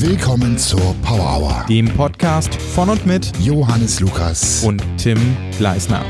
[0.00, 1.66] Willkommen zur Power Hour.
[1.68, 4.62] dem Podcast von und mit Johannes Lukas.
[4.62, 5.18] und Tim
[5.58, 6.04] Gleisner.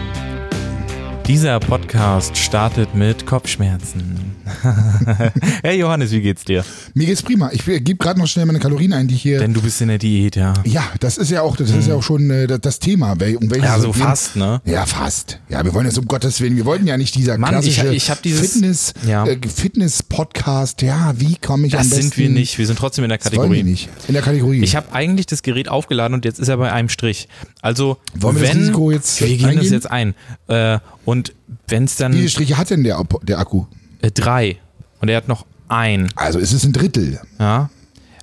[1.26, 4.27] Dieser Podcast startet mit Kopfschmerzen.
[5.62, 6.64] hey Johannes, wie geht's dir?
[6.94, 7.50] Mir geht's prima.
[7.52, 9.38] Ich gebe gerade noch schnell meine Kalorien ein, die ich hier.
[9.40, 10.54] Denn du bist in der Diät, ja.
[10.64, 13.12] ja, das ist ja auch, das ist ja auch schon äh, das- das Thema.
[13.12, 13.18] Um
[13.50, 14.60] welches Ja, so fast, ne?
[14.64, 15.38] Ja, fast.
[15.48, 17.94] Ja, wir wollen jetzt um Gottes Willen, wir wollten ja nicht dieser Mann, ich- klassische
[17.94, 19.26] ich hab dieses- Fitness, ja.
[19.26, 20.82] äh, Fitness-Podcast.
[20.82, 22.02] Ja, wie komme ich am Das besten?
[22.02, 22.58] sind wir nicht.
[22.58, 23.62] Wir sind trotzdem in der Das wollen wir Kategorie.
[23.70, 23.88] nicht.
[24.08, 24.60] In der Kategorie.
[24.62, 27.28] Ich habe eigentlich das Gerät aufgeladen und jetzt ist er bei einem Strich.
[27.62, 29.72] Also, Wollen wir das wenn, Risiko jetzt wir gehen das eingehen?
[29.72, 30.14] jetzt ein.
[30.48, 31.32] Äh, und
[31.66, 33.64] wenn es dann Wie viele Striche hat denn der, der Akku?
[34.02, 34.58] Äh, drei
[35.00, 37.20] und er hat noch ein, Also es ist ein Drittel.
[37.38, 37.70] ja.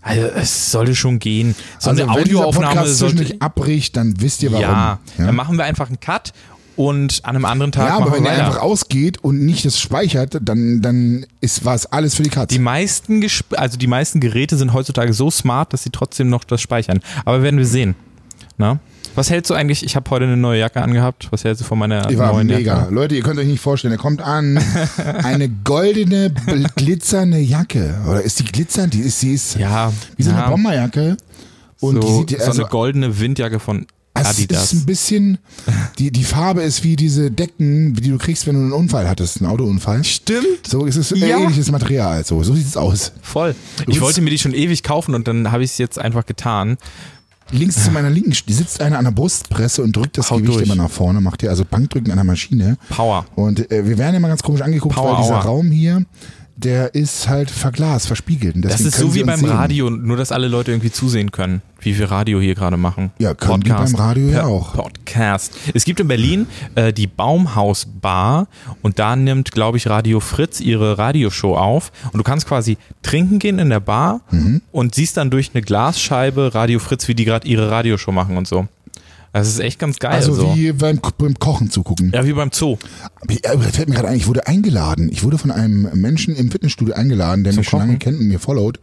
[0.02, 1.56] Also es sollte schon gehen.
[1.80, 4.62] So also eine wenn dieser Audioaufnahme Podcast sollte zwischendurch abbricht, dann wisst ihr warum.
[4.62, 5.26] Ja, ja?
[5.26, 6.32] dann machen wir einfach einen Cut
[6.76, 10.38] und an einem anderen Tag Ja, aber wenn er einfach ausgeht und nicht das speichert,
[10.42, 12.54] dann, dann ist war es alles für die Katze.
[12.54, 16.44] die meisten, Gesp also die meisten Geräte sind heutzutage so smart, dass sie trotzdem noch
[16.44, 17.00] das speichern.
[17.24, 17.96] Aber werden wir sehen.
[18.58, 18.80] Na?
[19.16, 19.84] Was hältst du eigentlich?
[19.86, 21.28] Ich habe heute eine neue Jacke angehabt.
[21.32, 22.80] Was hältst du von meiner Die war neuen mega.
[22.82, 22.94] Jacke?
[22.94, 24.60] Leute, ihr könnt euch nicht vorstellen, er kommt an,
[25.24, 26.32] eine goldene,
[26.76, 27.96] glitzernde Jacke.
[28.10, 28.94] Oder ist die glitzernd?
[28.94, 31.16] Die ist, sie ist Ja, wie so eine ja, Bomberjacke.
[31.80, 33.86] Und so, die sieht, so also, eine goldene Windjacke von
[34.18, 34.72] es Adidas.
[34.72, 35.38] ist ein bisschen,
[36.00, 39.42] die, die Farbe ist wie diese Decken, die du kriegst, wenn du einen Unfall hattest,
[39.42, 40.04] einen Autounfall.
[40.06, 40.66] Stimmt.
[40.68, 41.38] So ist es Ja.
[41.38, 42.24] ähnliches Material.
[42.26, 43.12] So, so sieht es aus.
[43.22, 43.56] Voll.
[43.82, 46.26] Ich willst- wollte mir die schon ewig kaufen und dann habe ich es jetzt einfach
[46.26, 46.78] getan.
[47.52, 50.56] Links zu meiner Linken die sitzt einer an der Brustpresse und drückt das Hau Gewicht
[50.56, 50.66] durch.
[50.66, 52.78] immer nach vorne, macht hier also Bankdrücken an der Maschine.
[52.90, 53.26] Power.
[53.36, 55.42] Und äh, wir werden immer ganz komisch angeguckt, Power weil dieser Hour.
[55.42, 56.04] Raum hier,
[56.58, 58.56] der ist halt verglast, verspiegelt.
[58.60, 59.50] Das ist so wie beim sehen.
[59.50, 63.12] Radio, nur dass alle Leute irgendwie zusehen können, wie wir Radio hier gerade machen.
[63.20, 64.74] Ja, können die beim Radio ja auch.
[64.74, 65.54] Podcast.
[65.74, 68.48] Es gibt in Berlin äh, die Baumhaus-Bar
[68.82, 73.40] und da nimmt, glaube ich, Radio Fritz ihre Radioshow auf und du kannst quasi trinken
[73.40, 74.62] gehen in der Bar Mhm.
[74.72, 78.48] und siehst dann durch eine Glasscheibe Radio Fritz, wie die gerade ihre Radioshow machen und
[78.48, 78.68] so.
[79.36, 80.14] Das ist echt ganz geil.
[80.14, 80.56] Also so.
[80.56, 82.10] wie beim, beim Kochen zugucken.
[82.14, 82.78] ja, wie beim Zoo.
[83.30, 85.10] Ja, da fällt mir gerade ein, ich wurde eingeladen.
[85.12, 88.28] Ich wurde von einem Menschen im Fitnessstudio eingeladen, der Zum mich schon lange kennt und
[88.28, 88.80] mir followt,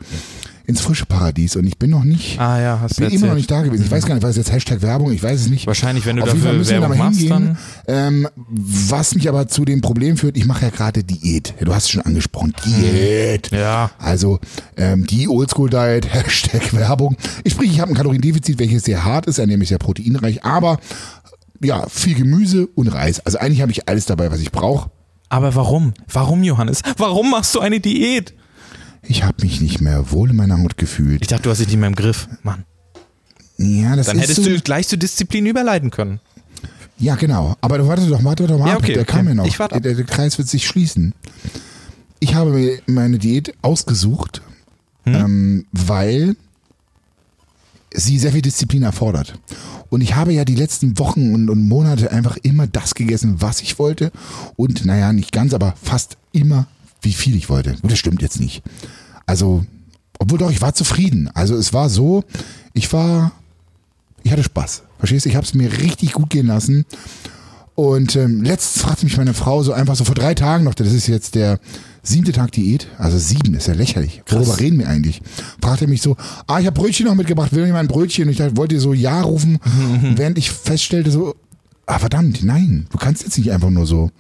[0.67, 1.56] ins frische Paradies.
[1.56, 3.84] Und ich bin noch nicht, Ah ja, hast bin immer noch nicht da gewesen.
[3.84, 5.67] Ich weiß gar nicht, was ist jetzt Hashtag Werbung, ich weiß es nicht.
[5.67, 7.56] Wahrscheinlich, wenn du Auf jeden Fall dafür müssen wir da Werbung mal machst, hingehen.
[7.87, 8.23] dann.
[8.23, 11.55] Ähm, was mich aber zu dem Problem führt, ich mache ja gerade Diät.
[11.61, 13.50] Du hast es schon angesprochen, Diät.
[13.53, 13.91] Ja.
[13.99, 14.39] Also
[14.77, 17.17] ähm, die Oldschool Diet, Hashtag Werbung.
[17.44, 20.79] Ich sprich, ich habe ein Kaloriendefizit, welches sehr hart ist, mich sehr proteinreich, aber
[21.62, 23.21] ja, viel Gemüse und Reis.
[23.21, 24.91] Also eigentlich habe ich alles dabei, was ich brauche.
[25.29, 25.94] Aber warum?
[26.12, 26.83] Warum, Johannes?
[26.99, 28.34] Warum machst du eine Diät?
[29.07, 31.23] Ich habe mich nicht mehr wohl in meiner Haut gefühlt.
[31.23, 32.29] Ich dachte, du hast dich nicht mehr im Griff.
[32.43, 32.65] Mann.
[33.59, 36.21] Ja, das Dann ist hättest so, du gleich zur Disziplin überleiten können.
[36.99, 37.57] Ja, genau.
[37.61, 38.79] Aber du warte doch, warte doch mal Ja, ab.
[38.81, 39.12] okay, Der okay.
[39.12, 39.47] kam ja noch.
[39.47, 39.81] Ich warte.
[39.81, 41.15] Der, der Kreis wird sich schließen.
[42.21, 44.41] Ich habe mir meine Diät ausgesucht,
[45.05, 45.15] Hm?
[45.15, 46.37] ähm, weil
[47.93, 49.39] sie sehr viel Disziplin erfordert.
[49.91, 53.61] Und ich habe ja die letzten Wochen und, und Monate einfach immer das gegessen, was
[53.61, 54.12] ich wollte.
[54.57, 56.69] Und naja, nicht ganz, aber fast immer,
[57.03, 57.75] wie viel ich wollte.
[57.83, 58.63] Gut, das stimmt jetzt nicht.
[59.27, 59.65] Also,
[60.19, 61.29] obwohl doch, ich war zufrieden.
[61.35, 62.25] Also es war so,
[62.75, 63.33] ich war,
[64.23, 64.83] ich hatte Spaß.
[64.99, 65.31] Verstehst du?
[65.31, 66.87] Ich habe es mir richtig gut gehen lassen.
[67.75, 70.93] Und ähm, letztens fragte mich meine Frau so einfach so vor drei Tagen noch, das
[70.93, 71.59] ist jetzt der
[72.03, 74.23] siebte Tag Diät, also sieben ist ja lächerlich.
[74.27, 75.23] Worüber reden wir eigentlich?
[75.61, 78.25] Fragte mich so, ah, ich habe Brötchen noch mitgebracht, will jemand ein Brötchen?
[78.25, 79.59] Und ich dachte, wollte so Ja rufen,
[80.03, 81.35] Und während ich feststellte so,
[81.87, 84.11] ah verdammt, nein, du kannst jetzt nicht einfach nur so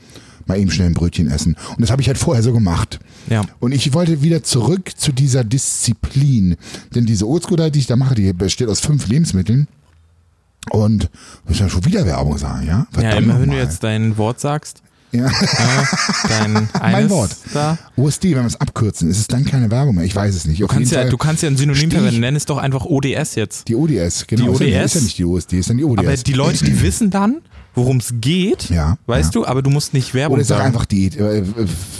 [0.48, 1.56] mal eben schnell ein Brötchen essen.
[1.70, 2.98] Und das habe ich halt vorher so gemacht.
[3.28, 3.42] Ja.
[3.60, 6.56] Und ich wollte wieder zurück zu dieser Disziplin.
[6.94, 9.68] Denn diese Oldschool, die ich da mache, die besteht aus fünf Lebensmitteln.
[10.70, 11.10] Und
[11.48, 12.72] muss ja schon wieder Werbung sagen, ja?
[12.72, 14.82] Ja, Verdammt immer wenn du jetzt dein Wort sagst.
[15.12, 15.26] Ja.
[15.30, 15.88] Ja,
[16.28, 17.36] dein eines Wort.
[17.52, 17.78] Da.
[17.96, 20.04] OSD, wenn wir es abkürzen, ist es dann keine Werbung mehr.
[20.04, 20.62] Ich weiß es nicht.
[20.62, 22.20] Du kannst, ja, du kannst ja ein Synonym verwenden.
[22.20, 23.68] Nenn es doch einfach ODS jetzt.
[23.68, 24.56] die ODS, genau.
[24.56, 24.86] Die ja- ODS?
[24.86, 25.98] Ist ja nicht die OSD, ist dann die ODS.
[25.98, 27.42] Aber die Leute, die wissen dann,
[27.74, 30.64] worum es geht, Ja, weißt du, aber du musst nicht Werbung Oder auch sagen.
[30.66, 31.16] einfach Diät.
[31.16, 31.42] Äh, äh,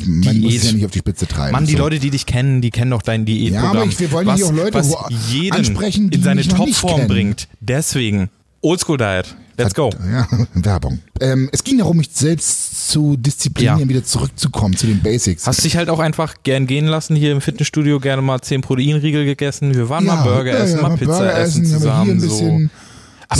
[0.07, 0.65] Man muss es Diät.
[0.65, 1.53] ja nicht auf die Spitze treiben.
[1.53, 1.79] Mann, die So.
[1.79, 3.75] Leute, die dich kennen, die kennen doch dein Diätprogramm.
[3.75, 4.99] Ja, aber ich- wir wollen was, hier auch Leute was wo-
[5.31, 7.49] jeden ansprechen, die in seine Topform bringt.
[7.61, 8.29] Deswegen,
[8.61, 9.35] Oldschool Diet.
[9.59, 9.91] Let's go.
[10.11, 11.01] Ja, Werbung.
[11.21, 13.89] Ähm, es ging darum, mich selbst zu disziplinieren, Ja.
[13.89, 15.47] wieder zurückzukommen zu den Basics.
[15.47, 19.25] Hast dich halt auch einfach gern gehen lassen hier im Fitnessstudio, gerne mal 10 Proteinriegel
[19.27, 19.75] gegessen.
[19.75, 22.19] Wir waren mal Burger essen, mal Pizza Burger essen zusammen.
[22.19, 22.61] So.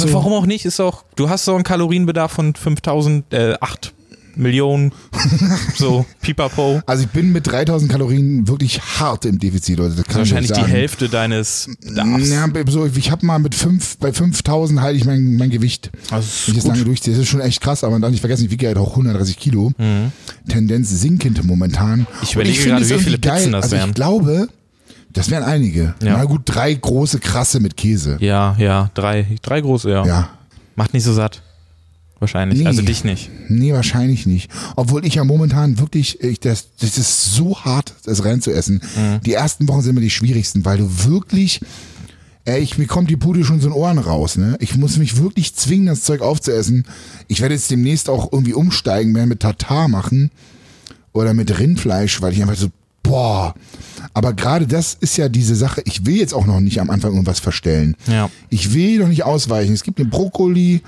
[0.01, 0.15] Aber so.
[0.15, 0.65] warum auch nicht?
[0.65, 3.93] Ist auch, du hast so einen Kalorienbedarf von 5000, äh, 8
[4.37, 4.93] Millionen.
[5.77, 6.81] so, pipapo.
[6.87, 9.97] Also ich bin mit 3000 Kalorien wirklich hart im Defizit, Leute.
[9.97, 10.65] Das kann Wahrscheinlich ich die.
[10.65, 12.31] Hälfte deines Bedarfs.
[12.31, 15.91] Ja, so, ich habe mal mit fünf, bei 5000 halte ich mein, mein Gewicht.
[16.11, 16.73] Das ist ich das gut.
[16.73, 18.91] lange durchziehe, das ist schon echt krass, aber dann nicht vergessen, ich wiege halt auch
[18.91, 19.73] 130 Kilo.
[20.49, 22.01] Tendenz sinkend momentan.
[22.01, 22.07] Mhm.
[22.23, 23.91] Ich überlege gerade, wie viele Pizzen das also wären.
[23.91, 24.49] Ich glaube,
[25.13, 25.95] Das wären einige.
[26.03, 26.17] Ja.
[26.17, 28.17] Na gut, drei große Krasse mit Käse.
[28.21, 30.07] Ja, ja, drei, drei große, ja.
[30.07, 30.31] Ja.
[30.75, 31.43] Macht nicht so satt.
[32.23, 32.61] Wahrscheinlich.
[32.61, 32.67] Nee.
[32.67, 33.31] Also dich nicht.
[33.49, 34.49] Nee, wahrscheinlich nicht.
[34.77, 38.81] Obwohl ich ja momentan wirklich, ich, das, das ist so hart, das reinzuessen.
[38.97, 39.21] Mhm.
[39.27, 41.61] Die ersten Wochen sind immer die schwierigsten, weil du wirklich,
[42.45, 44.57] ey, ich, mir kommt die Pute schon so in Ohren raus, ne?
[44.61, 46.85] Ich muss mich wirklich zwingen, das Zeug aufzuessen.
[47.27, 50.31] Ich werde jetzt demnächst auch irgendwie umsteigen, werden mit Tatar machen
[51.13, 52.69] oder mit Rindfleisch, weil ich einfach so,
[53.13, 53.55] boah.
[54.15, 57.13] Aber gerade das ist ja diese Sache, ich will jetzt auch noch nicht am Anfang
[57.13, 57.95] irgendwas verstellen.
[58.09, 58.31] Ja.
[58.49, 59.73] Ich will noch nicht ausweichen.
[59.75, 60.81] Es gibt eine Brokkoli,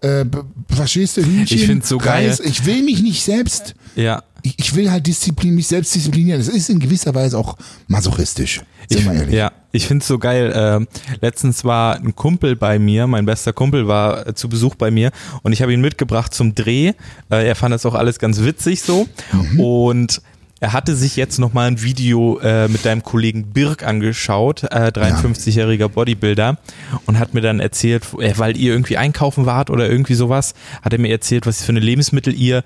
[0.00, 0.24] äh,
[0.68, 2.28] verstehst du, Hühnchen, Ich find's so geil.
[2.28, 2.40] Reis.
[2.40, 4.22] Ich will mich nicht selbst, Ja.
[4.42, 6.40] ich, ich will halt Disziplin, mich selbst disziplinieren.
[6.40, 7.56] Das ist in gewisser Weise auch
[7.86, 8.62] masochistisch.
[8.90, 9.34] Sind Ich, wir ehrlich.
[9.34, 10.52] ja, ich find's so geil.
[10.54, 10.88] Ähm,
[11.20, 15.10] letztens war ein Kumpel bei mir, mein bester Kumpel war äh, zu Besuch bei mir
[15.42, 16.92] und ich habe ihn mitgebracht zum Dreh.
[17.30, 19.06] Äh, er fand das auch alles ganz witzig so
[19.58, 20.20] und
[20.60, 25.88] er hatte sich jetzt nochmal ein Video äh, mit deinem Kollegen Birk angeschaut, äh, 53-jähriger
[25.88, 26.58] Bodybuilder,
[27.06, 30.92] und hat mir dann erzählt, äh, weil ihr irgendwie einkaufen wart oder irgendwie sowas, hat
[30.92, 32.64] er mir erzählt, was für eine Lebensmittel ihr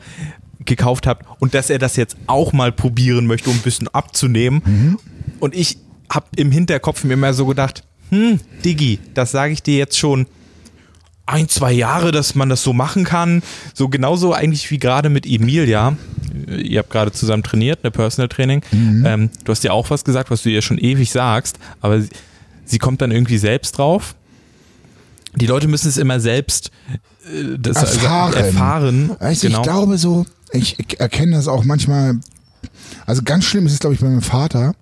[0.64, 4.62] gekauft habt und dass er das jetzt auch mal probieren möchte, um ein bisschen abzunehmen.
[5.40, 5.78] Und ich
[6.08, 10.26] habe im Hinterkopf mir immer so gedacht, hm, Diggi, das sage ich dir jetzt schon
[11.32, 13.42] ein, zwei Jahre, dass man das so machen kann.
[13.74, 15.96] So genauso eigentlich wie gerade mit Emilia.
[16.46, 18.62] Ihr habt gerade zusammen trainiert, eine Personal Training.
[18.72, 22.10] Ähm, du hast ja auch was gesagt, was du ihr schon ewig sagst, aber sie,
[22.64, 24.14] sie kommt dann irgendwie selbst drauf.
[25.34, 26.70] Die Leute müssen es immer selbst
[27.32, 28.34] äh, Erfahren.
[28.34, 29.08] Also erfahren.
[29.08, 29.58] Du, genau.
[29.58, 32.16] ich glaube so, ich, ich erkenne das auch manchmal,
[33.06, 34.74] also ganz schlimm ist es, glaube ich, bei meinem Vater,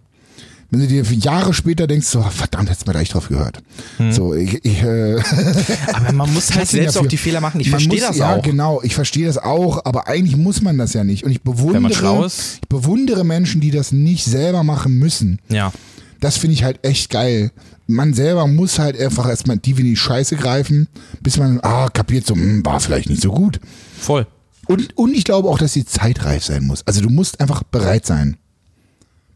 [0.71, 3.59] wenn du dir Jahre später denkst, so, verdammt, hättest du mir da echt drauf gehört.
[3.97, 4.13] Hm.
[4.13, 5.21] So, ich, ich äh,
[5.93, 7.07] aber man muss halt selbst dafür.
[7.07, 7.61] auch die Fehler machen.
[7.61, 8.43] Ich verstehe das ja, auch.
[8.43, 11.25] genau, ich verstehe das auch, aber eigentlich muss man das ja nicht.
[11.25, 15.41] Und ich bewundere, ich bewundere Menschen, die das nicht selber machen müssen.
[15.49, 15.73] Ja.
[16.21, 17.51] Das finde ich halt echt geil.
[17.89, 20.87] Man selber muss halt einfach erstmal tief in die Scheiße greifen,
[21.21, 23.59] bis man, ah, kapiert so, hm, war vielleicht nicht so gut.
[23.99, 24.27] Voll.
[24.69, 26.87] Und, und ich glaube auch, dass die Zeit reif sein muss.
[26.87, 28.37] Also du musst einfach bereit sein.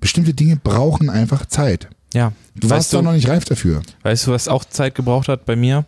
[0.04, 1.88] Bestimmte Dinge brauchen einfach Zeit.
[2.12, 2.32] Ja.
[2.54, 3.80] Du warst doch noch nicht reif dafür.
[4.02, 5.86] Weißt du, was auch Zeit gebraucht hat bei mir?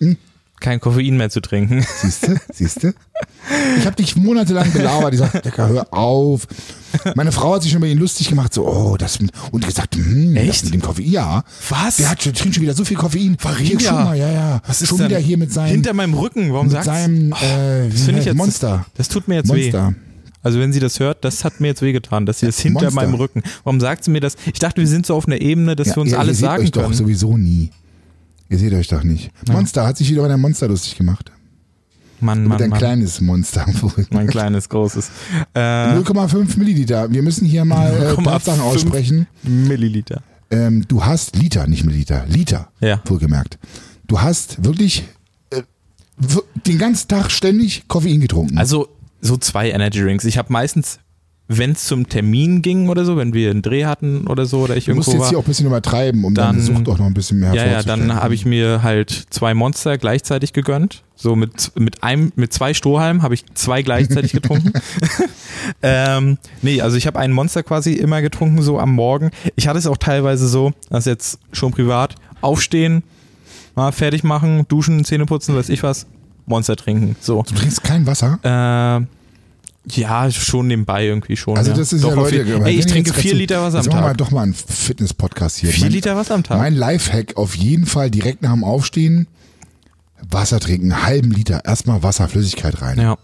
[0.00, 0.18] Hm?
[0.60, 1.82] Kein Koffein mehr zu trinken.
[2.02, 2.36] Siehst du?
[2.52, 2.92] Siehst du?
[3.78, 5.14] Ich habe dich monatelang belabert.
[5.14, 6.46] Ich sag, Decker, hör auf.
[7.14, 9.18] Meine Frau hat sich schon bei ihnen lustig gemacht, so, oh, das
[9.50, 10.64] und gesagt, hm, das Echt?
[10.66, 11.42] mit dem Koffein, ja.
[11.70, 11.96] Was?
[11.96, 13.38] Der hat schon, trinkt schon wieder so viel Koffein.
[13.42, 13.80] Ja.
[13.80, 14.60] schon mal, ja, ja.
[14.66, 16.52] Was ist schon denn wieder hier mit seinem, hinter meinem Rücken?
[16.52, 18.84] Warum mit sagst seinem, äh, wie Das finde ich jetzt Monster.
[18.94, 19.72] Das tut mir jetzt weh.
[20.44, 23.00] Also wenn sie das hört, das hat mir jetzt wehgetan, dass sie das hinter Monster.
[23.00, 23.42] meinem Rücken.
[23.64, 24.36] Warum sagt sie mir das?
[24.46, 26.44] Ich dachte, wir sind so auf einer Ebene, dass wir uns ihr, alles ihr seht
[26.44, 26.84] sagen euch können.
[26.90, 27.70] doch sowieso nie.
[28.50, 29.30] Ihr seht euch doch nicht.
[29.50, 31.32] Monster hat sich wieder über dein Monster lustig gemacht.
[32.20, 32.78] Mann, Mit Mann, dein Mann.
[32.78, 33.66] kleines Monster.
[34.10, 35.10] Mein kleines, großes.
[35.54, 37.10] Äh, 0,5 Milliliter.
[37.10, 39.26] Wir müssen hier mal äh, 0,5 Tatsachen aussprechen.
[39.42, 40.22] Milliliter.
[40.50, 42.24] Ähm, du hast Liter, nicht Milliliter.
[42.28, 42.68] Liter.
[42.80, 43.00] Ja.
[43.06, 43.58] Wohlgemerkt.
[44.06, 45.04] Du hast wirklich
[45.50, 45.62] äh,
[46.66, 48.58] den ganzen Tag ständig Koffein getrunken.
[48.58, 48.88] Also
[49.24, 50.24] so zwei Energy Drinks.
[50.24, 50.98] Ich habe meistens,
[51.48, 54.76] wenn es zum Termin ging oder so, wenn wir einen Dreh hatten oder so, oder
[54.76, 55.40] ich du musst irgendwo jetzt hier war.
[55.42, 57.82] auch ein bisschen übertreiben, um deine Dann- Sucht auch noch ein bisschen mehr Ja, ja,
[57.82, 61.02] dann habe ich mir halt zwei Monster gleichzeitig gegönnt.
[61.16, 64.72] So mit, mit einem, mit zwei Strohhalmen habe ich zwei gleichzeitig getrunken.
[65.82, 69.30] ähm, nee, also ich habe einen Monster quasi immer getrunken, so am Morgen.
[69.56, 73.02] Ich hatte es auch teilweise so, das ist jetzt schon privat, aufstehen,
[73.74, 76.06] mal fertig machen, duschen, Zähne putzen, weiß ich was,
[76.46, 77.16] Monster trinken.
[77.20, 77.42] So.
[77.42, 78.38] Du trinkst kein Wasser?
[78.42, 79.06] Äh,
[80.00, 81.56] ja, schon nebenbei irgendwie schon.
[81.58, 81.76] Also ja.
[81.76, 84.08] das ist ja auf Leute, Ey, ich trinke vier Liter Wasser am Jetzt machen wir
[84.08, 84.18] Tag.
[84.18, 85.70] doch mal einen Fitness-Podcast hier.
[85.70, 86.58] Vier Mein- Liter Wasser am Tag.
[86.58, 89.26] Mein Lifehack auf jeden Fall direkt nach dem Aufstehen
[90.30, 93.18] Wasser trinken, einen halben Liter, erstmal Wasser, Flüssigkeit rein, ja.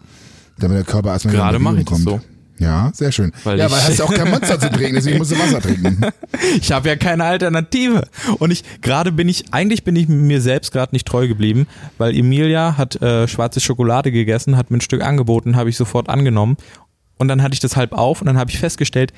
[0.58, 2.04] damit der Körper erstmal Gerade mache ich das kommt.
[2.04, 2.20] so.
[2.60, 3.32] Ja, sehr schön.
[3.42, 5.98] Weil ja, weil hast ja auch kein Monster zu trinken, deswegen musst du Wasser trinken.
[6.60, 8.06] Ich habe ja keine Alternative.
[8.38, 12.14] Und ich gerade bin ich, eigentlich bin ich mir selbst gerade nicht treu geblieben, weil
[12.14, 16.58] Emilia hat äh, schwarze Schokolade gegessen, hat mir ein Stück angeboten, habe ich sofort angenommen.
[17.16, 19.14] Und dann hatte ich das halb auf und dann habe ich festgestellt,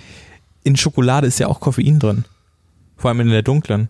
[0.63, 2.25] in Schokolade ist ja auch Koffein drin.
[2.97, 3.89] Vor allem in der dunklen.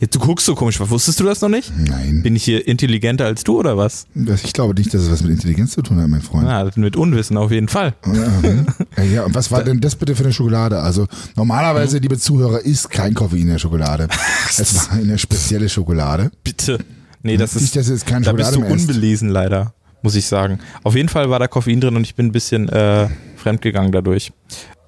[0.00, 1.70] Jetzt, du guckst so komisch, wusstest du das noch nicht?
[1.76, 4.06] Nein, Bin ich hier intelligenter als du oder was?
[4.14, 6.48] das, ich glaube nicht, dass es was mit Intelligenz zu tun hat, mein Freund.
[6.48, 7.92] Ja, mit Unwissen auf jeden Fall.
[8.06, 8.66] Ja, hm.
[9.12, 10.80] Ja, und was war denn das bitte für eine Schokolade?
[10.80, 14.08] Also normalerweise, liebe Zuhörer, ist kein Koffein in der Schokolade.
[14.58, 16.30] Es war eine spezielle Schokolade.
[16.42, 16.78] Bitte.
[17.22, 18.88] Nee, das Nicht, ist, dass es keine da bist Schokolade du mehr ist.
[18.88, 20.60] unbelesen leider, muss ich sagen.
[20.82, 24.32] Auf jeden Fall war da Koffein drin und ich bin ein bisschen äh, fremdgegangen dadurch.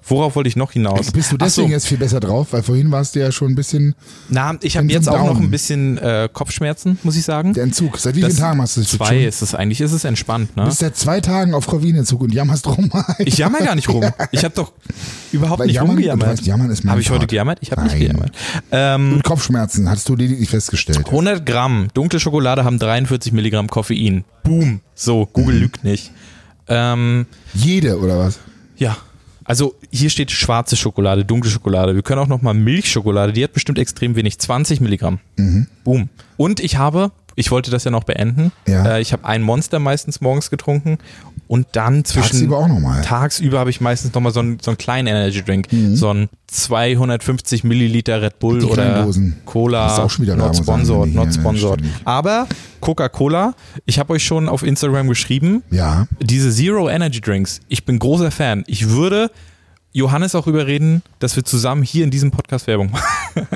[0.05, 1.11] Worauf wollte ich noch hinaus?
[1.11, 1.61] Bist du Ach so.
[1.61, 2.47] deswegen jetzt viel besser drauf?
[2.51, 3.95] Weil vorhin warst du ja schon ein bisschen
[4.29, 7.53] Na, ich habe jetzt auch noch ein bisschen äh, Kopfschmerzen, muss ich sagen.
[7.53, 7.97] der Entzug.
[7.97, 9.17] Seit wie vielen Tagen machst du das Zwei schon?
[9.27, 10.63] ist es eigentlich, ist es entspannt, ne?
[10.63, 12.91] Du bist seit zwei Tagen auf Koffeinentzug und jammerst rum.
[13.19, 14.03] Ich jammer gar nicht rum.
[14.31, 14.71] Ich habe doch
[15.31, 16.27] überhaupt Weil nicht jammern, rumgejammert.
[16.29, 17.59] weißt, jammern ist mein Habe ich heute gejammert?
[17.61, 18.31] Ich habe nicht gejammert.
[18.71, 21.05] Ähm, Und Kopfschmerzen, hattest du lediglich festgestellt.
[21.07, 24.23] 100 Gramm dunkle Schokolade haben 43 Milligramm Koffein.
[24.43, 24.81] Boom.
[24.95, 26.11] So, Google lügt nicht.
[26.67, 28.39] Ähm, Jede, oder was?
[28.77, 28.97] ja.
[29.45, 31.95] Also hier steht schwarze Schokolade, dunkle Schokolade.
[31.95, 35.19] Wir können auch noch mal Milchschokolade, die hat bestimmt extrem wenig, 20 Milligramm.
[35.83, 36.09] Boom.
[36.37, 38.95] Und ich habe, ich wollte das ja noch beenden, Ja.
[38.97, 40.97] äh, ich habe ein Monster meistens morgens getrunken
[41.47, 43.01] und dann zwischen Tagsüber auch nochmal.
[43.03, 46.29] tagsüber habe ich meistens noch mal so einen, so einen kleinen Energy Drink, so einen
[46.47, 48.69] 250 Milliliter Red Bull Mhm.
[48.69, 49.35] Oder Dosen.
[49.45, 51.79] Cola, Das ist auch schon wieder not sagen sponsored, not sponsored.
[51.79, 52.01] ständig.
[52.05, 52.47] Aber
[52.79, 53.53] Coca-Cola,
[53.85, 56.07] ich habe euch schon auf Instagram geschrieben, Ja.
[56.21, 58.63] diese Zero Energy Drinks, ich bin großer Fan.
[58.67, 59.31] Ich würde
[59.93, 63.05] Johannes auch überreden, dass wir zusammen hier in diesem Podcast Werbung machen.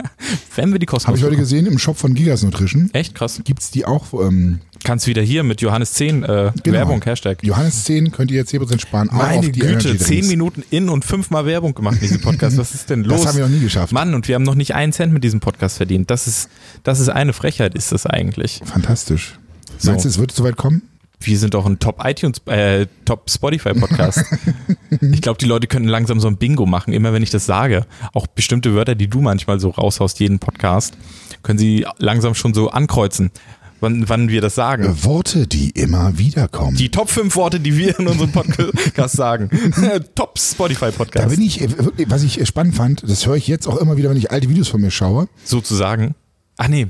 [0.56, 2.90] Wenn wir die kostenlos Habe ich heute gesehen im Shop von Gigas Nutrition.
[2.94, 3.42] Echt krass.
[3.44, 4.14] Gibt's die auch?
[4.14, 6.78] Ähm, Kannst wieder hier mit Johannes 10 äh, Genau.
[6.78, 7.44] Werbung, Hashtag.
[7.44, 9.10] Johannes 10 könnt ihr jetzt 10% sparen.
[9.12, 10.28] Meine Güte, Energy 10 Drinks.
[10.28, 12.58] Minuten in und fünfmal Werbung gemacht in diesem Podcast.
[12.58, 13.22] Was ist denn los?
[13.22, 13.92] Das haben wir noch nie geschafft.
[13.92, 16.12] Mann, und wir haben noch nicht einen Cent mit diesem Podcast verdient.
[16.12, 16.50] Das ist,
[16.84, 18.62] das ist eine Frechheit, ist das eigentlich.
[18.64, 19.40] Fantastisch.
[19.80, 19.90] So.
[19.90, 20.84] Meinst du, es wird soweit kommen?
[21.20, 24.24] Wir sind doch ein Top iTunes, äh, Top Spotify Podcast.
[25.02, 27.86] ich glaube, die Leute können langsam so ein Bingo machen, immer wenn ich das sage.
[28.14, 30.96] Auch bestimmte Wörter, die du manchmal so raushaust, jeden Podcast,
[31.44, 33.32] können sie langsam schon so ankreuzen,
[33.80, 35.04] wann, wann wir das sagen.
[35.04, 36.78] Worte, die immer wieder kommen.
[36.78, 39.50] Die Top 5 Worte, die wir in unserem Podcast sagen.
[40.16, 41.30] Top Spotify da Podcast.
[41.30, 43.98] bin ich, äh, wirklich, was ich äh, spannend fand, das höre ich jetzt auch immer
[43.98, 45.28] wieder, wenn ich alte Videos von mir schaue.
[45.44, 46.16] Sozusagen.
[46.58, 46.88] Ach nee.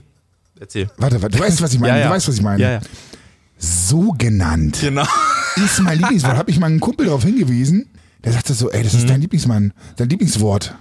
[0.59, 0.89] Erzähl.
[0.97, 1.93] Warte, warte, du weißt, was ich meine.
[1.93, 2.07] Ja, ja.
[2.07, 2.61] Du weißt, was ich meine.
[2.61, 2.79] Ja, ja.
[3.57, 4.79] So genannt.
[4.81, 5.05] Genau.
[5.55, 6.37] Ist mein Lieblingswort.
[6.37, 7.87] Habe ich meinen Kumpel darauf hingewiesen.
[8.23, 9.07] Der sagte so, ey, das ist Mhm.
[9.07, 10.75] dein Lieblingsmann, dein Lieblingswort.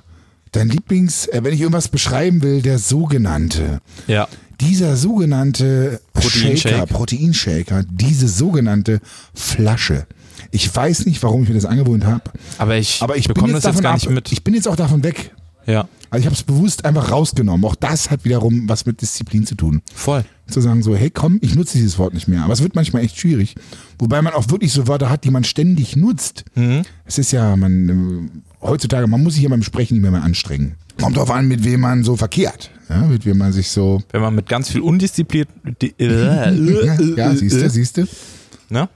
[0.52, 3.80] Dein Lieblings, äh, wenn ich irgendwas beschreiben will, der sogenannte.
[4.06, 4.26] Ja.
[4.60, 6.56] Dieser sogenannte Proteinshake.
[6.76, 9.00] Shaker, Proteinshaker, diese sogenannte
[9.34, 10.06] Flasche.
[10.50, 12.22] Ich weiß nicht, warum ich mir das angewöhnt habe,
[12.58, 14.32] Aber ich, aber ich bekomme das jetzt gar ab, nicht mit.
[14.32, 15.32] Ich bin jetzt auch davon weg.
[15.66, 15.88] Ja.
[16.08, 17.64] Also ich habe es bewusst einfach rausgenommen.
[17.64, 19.82] Auch das hat wiederum was mit Disziplin zu tun.
[19.92, 20.24] Voll.
[20.48, 22.42] Zu sagen so, hey komm, ich nutze dieses Wort nicht mehr.
[22.44, 23.56] Aber es wird manchmal echt schwierig.
[23.98, 26.44] Wobei man auch wirklich so Wörter hat, die man ständig nutzt.
[26.54, 26.82] Mhm.
[27.04, 28.30] Es ist ja, man
[28.62, 30.76] äh, heutzutage, man muss sich ja beim Sprechen nicht mehr, mehr anstrengen.
[30.98, 32.70] Kommt drauf an, mit wem man so verkehrt.
[32.88, 34.00] Ja, mit wem man sich so.
[34.12, 35.48] Wenn man mit ganz viel undiszipliniert.
[35.82, 38.06] di- äh, Ja, siehst du, siehst du.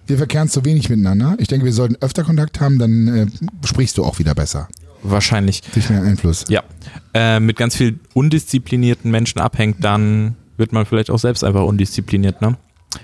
[0.06, 1.34] Wir verkehren zu wenig miteinander.
[1.38, 3.26] Ich denke, wir sollten öfter Kontakt haben, dann äh,
[3.66, 4.68] sprichst du auch wieder besser.
[5.02, 5.62] Wahrscheinlich.
[5.74, 6.44] Durch mehr Einfluss.
[6.48, 6.62] Ja.
[7.14, 12.40] Äh, mit ganz viel undisziplinierten Menschen abhängt, dann wird man vielleicht auch selbst einfach undiszipliniert,
[12.42, 12.56] ne?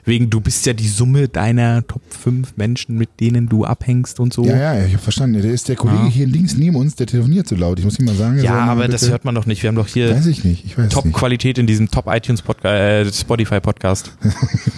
[0.05, 4.33] Wegen, du bist ja die Summe deiner Top 5 Menschen, mit denen du abhängst und
[4.33, 4.45] so.
[4.45, 5.41] Ja, ja, ich habe verstanden.
[5.41, 6.09] Der ist der Kollege Ja.
[6.11, 7.79] hier links neben uns, der telefoniert so laut.
[7.79, 8.43] Ich muss ihm mal sagen.
[8.43, 9.62] Ja, aber das hört man doch nicht.
[9.62, 10.65] Wir haben doch hier Weiß ich nicht.
[10.65, 10.93] Ich weiß nicht.
[10.93, 14.17] Top-Qualität in diesem Top-iTunes-Podcast, äh, Spotify-Podcast.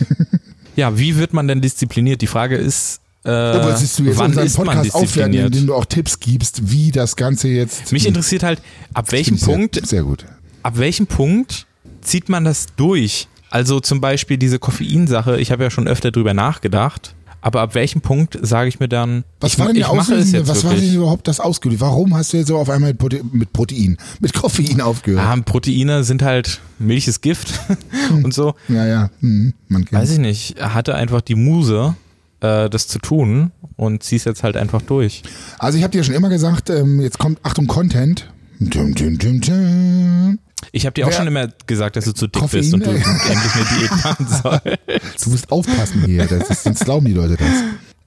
[0.76, 2.20] ja, wie wird man denn diszipliniert?
[2.20, 5.46] Die Frage ist, äh, Ja, wolltest du jetzt wann unseren Podcast aufwerten, diszipliniert?
[5.46, 7.92] indem du auch Tipps gibst, wie das Ganze jetzt.
[7.92, 8.62] Mich interessiert halt,
[8.94, 10.24] ab welchem Sehr- Punkt Sehr gut.
[10.62, 11.66] ab welchem Punkt
[12.00, 13.28] zieht man das durch?
[13.50, 18.00] Also zum Beispiel diese Koffeinsache, ich habe ja schon öfter drüber nachgedacht, aber ab welchem
[18.02, 20.72] Punkt sage ich mir dann, Was ich, war denn ich mache es jetzt Was war
[20.72, 20.94] denn wirklich?
[20.96, 21.80] überhaupt das Ausgelöst?
[21.80, 25.24] Warum hast du jetzt so auf einmal mit Prote- mit Protein, mit Koffein aufgehört?
[25.24, 27.54] Ah, Proteine sind halt, Milch ist Gift
[28.22, 28.54] und so.
[28.68, 30.02] Ja, ja, hm, man kennt's.
[30.02, 31.94] Weiß ich nicht, hatte einfach die Muse,
[32.40, 35.22] äh, das zu tun und zieh's jetzt halt einfach durch.
[35.58, 38.30] Also ich habe dir schon immer gesagt, ähm, jetzt kommt, Achtung, Content.
[38.60, 40.38] Dum, dum, dum.
[40.72, 42.84] Ich habe dir auch Wer- schon immer gesagt, dass du zu dick Koffein, bist und
[42.86, 43.06] du endlich
[43.54, 45.24] eine Diät machen sollst.
[45.26, 47.48] Du musst aufpassen hier, das ist, sonst glauben die Leute das.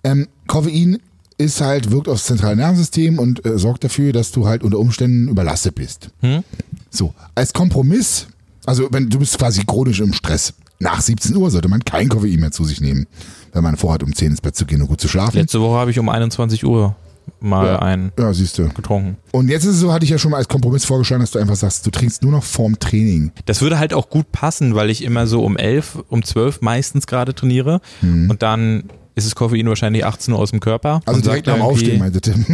[0.04, 0.98] Ähm, Koffein
[1.38, 5.28] ist halt, wirkt aufs zentrale Nervensystem und äh, sorgt dafür, dass du halt unter Umständen
[5.30, 6.10] überlastet bist.
[6.20, 6.44] Hm?
[6.90, 8.28] So, als Kompromiss,
[8.66, 10.54] also wenn du bist quasi chronisch im Stress.
[10.80, 13.06] Nach 17 Uhr sollte man kein Koffein mehr zu sich nehmen,
[13.54, 15.38] wenn man vorhat, um 10 ins Bett zu gehen und gut zu schlafen.
[15.38, 16.96] Letzte Woche habe ich um 21 Uhr
[17.40, 17.80] mal Ja.
[17.80, 19.18] einen Ja, getrunken.
[19.32, 21.40] Und jetzt ist es so, hatte ich ja schon mal als Kompromiss vorgeschlagen, dass du
[21.40, 23.32] einfach sagst, du trinkst nur noch vorm Training.
[23.46, 27.08] Das würde halt auch gut passen, weil ich immer so um 11, um 12 meistens
[27.08, 30.98] gerade trainiere und dann ist das Koffein wahrscheinlich 18 Uhr aus dem Körper.
[30.98, 31.02] Mhm.
[31.06, 32.46] Also direkt nach dem Aufstehen, meinte Tim.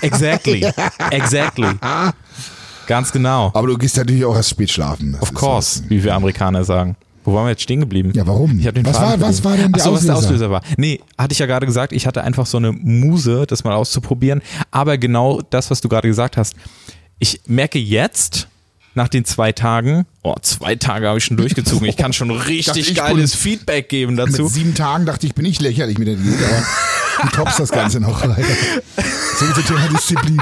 [0.00, 0.64] Exactly.
[1.10, 1.66] Exactly.
[2.86, 3.50] Ganz genau.
[3.54, 5.12] Aber du gehst natürlich auch erst spät schlafen.
[5.12, 5.90] Das Of course, so.
[5.90, 6.96] wie wir Amerikaner sagen.
[7.24, 8.12] Wo waren wir jetzt stehen geblieben?
[8.14, 8.58] Ja, warum?
[8.58, 10.46] Ich den Was Faden war- was war denn der Ach so, was der Auslöser?
[10.46, 10.62] Auslöser war.
[10.76, 14.40] Nee, hatte ich ja gerade gesagt, ich hatte einfach so eine Muse, das mal auszuprobieren.
[14.70, 16.54] Aber genau das, was du gerade gesagt hast.
[17.18, 18.48] Ich merke jetzt,
[18.94, 21.88] nach den zwei Tagen, Oh, zwei Tage habe ich schon durchgezogen.
[21.88, 24.42] Ich kann schon richtig ich geiles Feedback geben dazu.
[24.42, 26.66] Mit sieben Tagen dachte ich, bin ich lächerlich mit der Diät, aber
[27.22, 28.44] du toppst das Ganze noch leider.
[29.38, 30.36] So zum Thema Disziplin.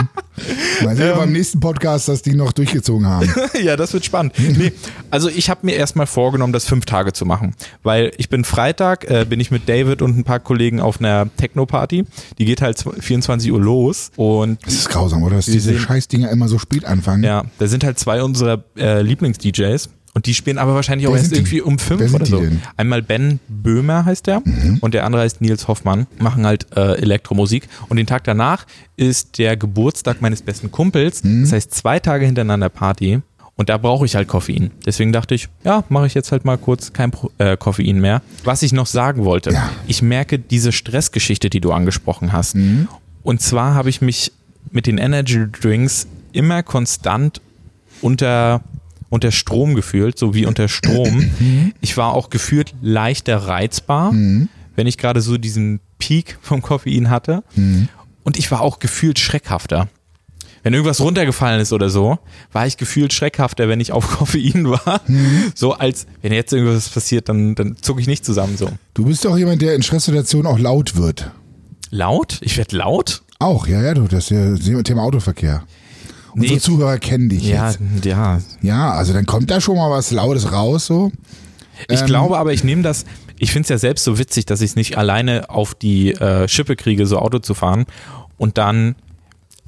[0.83, 3.33] Mal sehen, ähm, beim nächsten Podcast, dass die noch durchgezogen haben.
[3.63, 4.35] ja, das wird spannend.
[4.39, 4.73] Nee,
[5.11, 7.55] also ich habe mir erstmal vorgenommen, das fünf Tage zu machen,
[7.85, 11.29] weil ich bin Freitag, äh, bin ich mit David und ein paar Kollegen auf einer
[11.37, 12.05] Techno-Party.
[12.39, 15.37] Die geht halt 24 Uhr los und das ist grausam, oder?
[15.37, 17.23] Dass diese Scheißdinger immer so spät anfangen.
[17.23, 19.68] Ja, da sind halt zwei unserer äh, Lieblings-DJs
[20.19, 22.41] und die spielen aber wahrscheinlich auch erst irgendwie um fünf oder so.
[22.41, 22.61] Denn?
[22.77, 24.79] Einmal Ben Böhmer heißt der mhm.
[24.81, 27.69] und der andere heißt Nils Hoffmann, machen halt äh, Elektromusik.
[27.89, 31.23] Und den Tag danach ist der Geburtstag meines besten Kumpels.
[31.23, 31.43] Mhm.
[31.43, 33.21] Das heißt zwei Tage hintereinander Party.
[33.55, 34.71] Und da brauche ich halt Koffein.
[34.87, 38.23] Deswegen dachte ich, ja, mache ich jetzt halt mal kurz kein äh, Koffein mehr.
[38.45, 39.71] Was ich noch sagen wollte, ja.
[39.87, 42.57] ich merke diese Stressgeschichte, die du angesprochen hast.
[42.57, 42.89] Mhm.
[43.23, 44.33] Und zwar habe ich mich
[44.71, 47.41] mit den Energy Drinks immer konstant
[48.01, 48.63] unter
[49.11, 51.31] unter Strom gefühlt, so wie unter Strom.
[51.81, 54.49] Ich war auch gefühlt leichter reizbar, mhm.
[54.77, 57.43] wenn ich gerade so diesen Peak vom Koffein hatte.
[57.55, 57.89] Mhm.
[58.25, 59.89] Und ich war auch gefühlt schreckhafter.
[60.63, 62.19] Wenn irgendwas runtergefallen ist oder so,
[62.53, 65.01] war ich gefühlt schreckhafter, wenn ich auf Koffein war.
[65.07, 65.53] Mhm.
[65.55, 68.71] So als, wenn jetzt irgendwas passiert, dann, dann zucke ich nicht zusammen so.
[68.95, 71.31] Du bist doch jemand, der in Stresssituationen auch laut wird.
[71.91, 72.39] Laut?
[72.43, 73.23] Ich werde laut?
[73.39, 75.65] Auch, ja, ja, du, das ist ja Thema Autoverkehr.
[76.39, 76.61] Unsere nee.
[76.61, 77.81] Zuhörer kennen dich ja, jetzt.
[78.05, 78.41] Ja.
[78.63, 81.13] Ja, also dann kommt da schon mal was Lautes raus, so.
[81.89, 83.05] Ich ähm, glaube aber, ich nehme das,
[83.39, 86.49] ich finde es ja selbst so witzig, dass ich es nicht alleine auf die äh,
[86.49, 87.87] Schippe kriege, so Auto zu fahren.
[88.37, 88.95] Und dann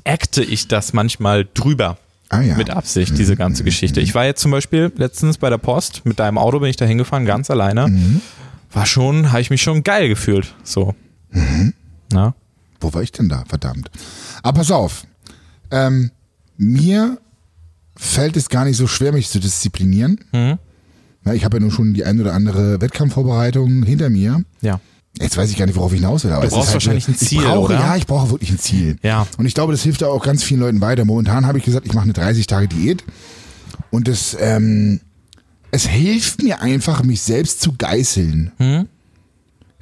[0.04, 1.98] acte ich das manchmal drüber.
[2.28, 2.56] Ah, ja.
[2.56, 3.64] Mit Absicht, diese ganze.
[3.64, 4.00] Geschichte.
[4.00, 6.84] Ich war jetzt zum Beispiel letztens bei der Post, mit deinem Auto bin ich da
[6.84, 7.88] hingefahren, ganz alleine.
[7.88, 8.20] Mhm.
[8.72, 10.54] War schon, habe ich mich schon geil gefühlt.
[10.62, 10.94] So.
[11.30, 11.74] Mhm.
[12.12, 12.34] Na?
[12.80, 13.44] Wo war ich denn da?
[13.48, 13.90] Verdammt.
[14.44, 15.04] Aber pass auf.
[15.72, 16.12] Ähm,
[16.60, 17.18] mir
[17.96, 20.20] fällt es gar nicht so schwer, mich zu disziplinieren.
[20.32, 20.58] Mhm.
[21.24, 24.44] Ja, ich habe ja nur schon die ein oder andere Wettkampfvorbereitung hinter mir.
[24.60, 24.78] Ja.
[25.18, 26.32] Jetzt weiß ich gar nicht, worauf ich hinaus will.
[26.32, 27.74] Aber du brauchst halt wahrscheinlich ein Ziel, brauche, oder?
[27.74, 28.96] Ja, ich brauche wirklich ein Ziel.
[29.02, 29.26] Ja.
[29.38, 31.04] Und ich glaube, das hilft auch ganz vielen Leuten weiter.
[31.04, 33.04] Momentan habe ich gesagt, ich mache eine 30-Tage-Diät.
[33.90, 35.00] Und das, ähm,
[35.70, 38.52] es hilft mir einfach, mich selbst zu geißeln.
[38.58, 38.88] Hm?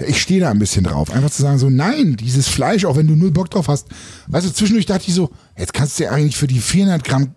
[0.07, 1.11] Ich stehe da ein bisschen drauf.
[1.11, 3.89] Einfach zu sagen, so, nein, dieses Fleisch, auch wenn du null Bock drauf hast.
[4.29, 7.35] Weißt du, zwischendurch dachte ich so, jetzt kannst du ja eigentlich für die 400 Gramm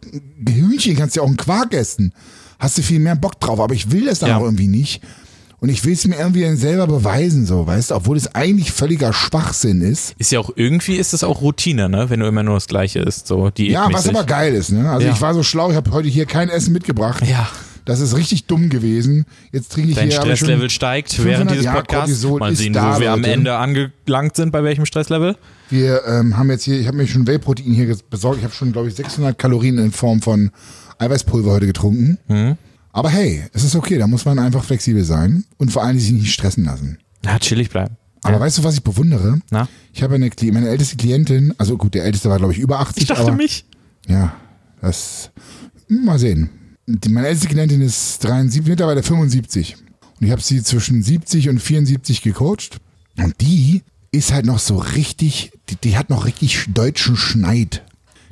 [0.48, 2.14] Hühnchen, kannst du ja auch einen Quark essen.
[2.60, 4.38] Hast du viel mehr Bock drauf, aber ich will das dann ja.
[4.38, 5.02] auch irgendwie nicht.
[5.62, 8.72] Und ich will es mir irgendwie dann selber beweisen, so, weißt du, obwohl es eigentlich
[8.72, 10.16] völliger Schwachsinn ist.
[10.18, 13.00] Ist ja auch irgendwie, ist es auch Routine, ne, wenn du immer nur das Gleiche
[13.00, 14.90] isst, so, die Ja, was aber geil ist, ne.
[14.90, 15.14] Also ja.
[15.14, 17.24] ich war so schlau, ich habe heute hier kein Essen mitgebracht.
[17.28, 17.48] Ja.
[17.92, 19.26] Das ist richtig dumm gewesen.
[19.52, 20.22] Jetzt trinke ich Dein hier.
[20.22, 22.24] Stresslevel steigt während dieses Podcasts.
[22.24, 23.12] Mal sehen, da, wo wir Leute.
[23.12, 25.36] am Ende angelangt sind, bei welchem Stresslevel.
[25.70, 28.38] Wir ähm, haben jetzt hier, ich habe mir schon Whey-Protein hier besorgt.
[28.38, 30.52] Ich habe schon, glaube ich, 600 Kalorien in Form von
[31.00, 32.18] Eiweißpulver heute getrunken.
[32.30, 32.56] Mhm.
[32.94, 36.14] Aber hey, es ist okay, da muss man einfach flexibel sein und vor allem sich
[36.14, 36.98] nicht stressen lassen.
[37.26, 37.98] Ja, chillig bleiben.
[38.24, 38.40] Aber ja.
[38.40, 39.40] weißt du, was ich bewundere?
[39.50, 39.68] Na?
[39.92, 43.04] Ich habe eine, meine älteste Klientin, also gut, der älteste war, glaube ich, über 80.
[43.04, 43.66] Ich dachte aber, mich.
[44.08, 44.34] Ja,
[44.80, 45.32] das,
[45.90, 46.52] mal sehen
[46.88, 49.76] die, meine älteste Klientin ist 73, mittlerweile 75.
[50.20, 52.80] Und ich habe sie zwischen 70 und 74 gecoacht.
[53.18, 57.84] Und die ist halt noch so richtig, die, die hat noch richtig deutschen Schneid.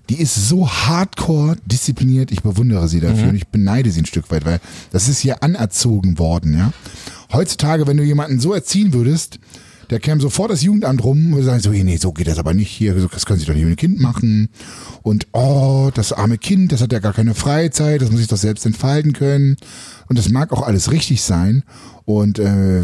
[0.09, 3.29] Die ist so hardcore diszipliniert, ich bewundere sie dafür mhm.
[3.29, 4.59] und ich beneide sie ein Stück weit, weil
[4.91, 6.73] das ist hier anerzogen worden, ja.
[7.31, 9.39] Heutzutage, wenn du jemanden so erziehen würdest,
[9.89, 12.69] der käme sofort das Jugendamt rum und sagt so, nee, so geht das aber nicht
[12.69, 14.49] hier, das können Sie doch nicht mit dem Kind machen.
[15.01, 18.37] Und oh, das arme Kind, das hat ja gar keine Freizeit, das muss sich doch
[18.37, 19.57] selbst entfalten können.
[20.07, 21.63] Und das mag auch alles richtig sein.
[22.05, 22.83] Und äh,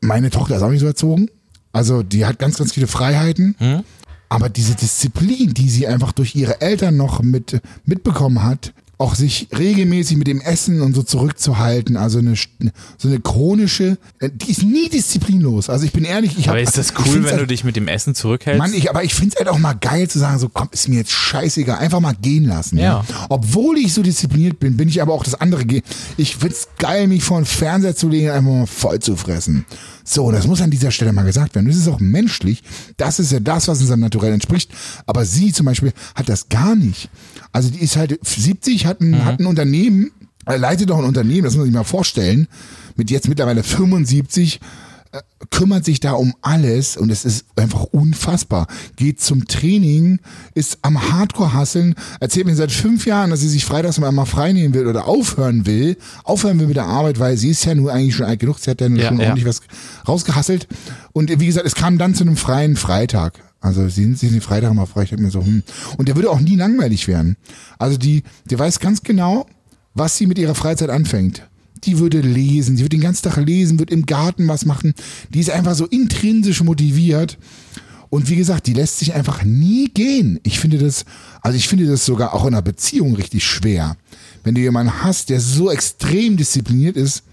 [0.00, 1.28] meine Tochter ist auch nicht so erzogen.
[1.72, 3.56] Also die hat ganz, ganz viele Freiheiten.
[3.60, 3.84] Mhm.
[4.28, 9.48] Aber diese Disziplin, die sie einfach durch ihre Eltern noch mit, mitbekommen hat, auch sich
[9.56, 11.96] regelmäßig mit dem Essen und so zurückzuhalten.
[11.96, 12.34] Also eine,
[12.98, 15.68] so eine chronische, äh, die ist nie disziplinlos.
[15.68, 17.76] Also ich bin ehrlich, ich Aber hab, ist das cool, wenn halt, du dich mit
[17.76, 18.58] dem Essen zurückhältst?
[18.58, 20.88] Mann, ich, aber ich finde es halt auch mal geil zu sagen, so komm, ist
[20.88, 22.78] mir jetzt scheißegal, einfach mal gehen lassen.
[22.78, 23.04] Ja.
[23.08, 23.26] ja.
[23.28, 25.64] Obwohl ich so diszipliniert bin, bin ich aber auch das andere.
[26.16, 29.64] Ich finde es geil, mich vor den Fernseher zu legen, einfach mal voll zu fressen.
[30.04, 31.66] So, das muss an dieser Stelle mal gesagt werden.
[31.66, 32.62] Das ist auch menschlich.
[32.98, 34.70] Das ist ja das, was unserem Naturell entspricht.
[35.06, 37.08] Aber sie zum Beispiel hat das gar nicht.
[37.52, 39.24] Also die ist halt 70, hat ein, mhm.
[39.24, 40.10] hat ein Unternehmen,
[40.46, 42.48] leitet doch ein Unternehmen, das muss man sich mal vorstellen,
[42.96, 44.60] mit jetzt mittlerweile 75 äh,
[45.50, 48.66] kümmert sich da um alles und es ist einfach unfassbar.
[48.96, 50.20] Geht zum Training,
[50.54, 54.74] ist am Hardcore-Hasseln, erzählt mir seit fünf Jahren, dass sie sich freitags mal einmal freinehmen
[54.74, 58.16] will oder aufhören will, aufhören will mit der Arbeit, weil sie ist ja nur eigentlich
[58.16, 59.26] schon alt genug, sie hat ja, ja schon ja.
[59.26, 59.60] ordentlich was
[60.08, 60.66] rausgehasselt.
[61.12, 63.40] Und wie gesagt, es kam dann zu einem freien Freitag.
[63.60, 65.04] Also sie sind, sie sind Freitag mal frei.
[65.04, 65.62] Ich hab mir so, hm.
[65.96, 67.36] Und der würde auch nie langweilig werden.
[67.78, 69.46] Also die, der weiß ganz genau,
[69.94, 71.48] was sie mit ihrer Freizeit anfängt.
[71.86, 74.94] Die würde lesen, sie wird den ganzen Tag lesen, wird im Garten was machen.
[75.30, 77.38] Die ist einfach so intrinsisch motiviert.
[78.10, 80.38] Und wie gesagt, die lässt sich einfach nie gehen.
[80.44, 81.04] Ich finde das,
[81.40, 83.96] also ich finde das sogar auch in einer Beziehung richtig schwer.
[84.44, 87.24] Wenn du jemanden hast, der so extrem diszipliniert ist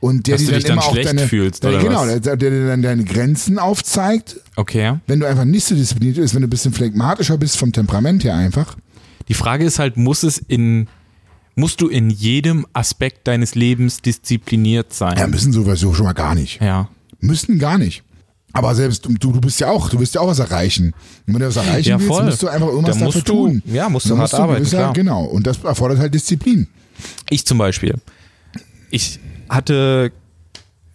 [0.00, 2.20] und der Dass dir dann dich dann immer auch deine, fühlst, deine genau, was?
[2.22, 4.40] der, der dir dann deine Grenzen aufzeigt.
[4.56, 4.98] Okay.
[5.06, 8.24] Wenn du einfach nicht so diszipliniert bist, wenn du ein bisschen phlegmatischer bist vom Temperament
[8.24, 8.76] her einfach.
[9.28, 10.88] Die Frage ist halt, muss es in,
[11.60, 15.30] musst du in jedem Aspekt deines Lebens diszipliniert Ja, sein?
[15.30, 16.60] müssen sowieso schon mal gar nicht.
[16.60, 16.88] Ja.
[17.20, 18.02] Müssten gar nicht.
[18.52, 20.86] Aber selbst du, du bist ja auch, du willst ja auch was erreichen.
[21.26, 23.62] Und wenn du was erreichen Ja, willst, musst du einfach irgendwas Da dafür du- tun.
[23.66, 24.92] ja, musst du hart arbeiten, gewisser- klar.
[24.92, 25.24] Genau.
[25.24, 26.66] Und das erfordert halt Disziplin.
[27.28, 27.94] Ich zum Beispiel.
[28.90, 30.10] Ich hatte,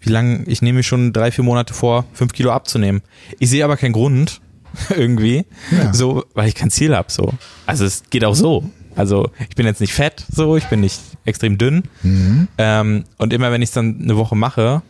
[0.02, 3.02] wie lange, ich nehme mir schon drei, vier Monate vor, fünf Kilo abzunehmen.
[3.40, 4.42] Ich sehe aber keinen Grund,
[4.90, 5.94] irgendwie, Ja.
[5.94, 7.34] so, weil ich kein Ziel habe, so.
[7.66, 8.70] Also es geht auch so.
[8.96, 11.84] Also ich bin jetzt nicht fett, so, ich bin nicht extrem dünn.
[12.04, 12.48] Mhm.
[12.58, 14.82] Ähm, und immer wenn ich es dann eine Woche mache,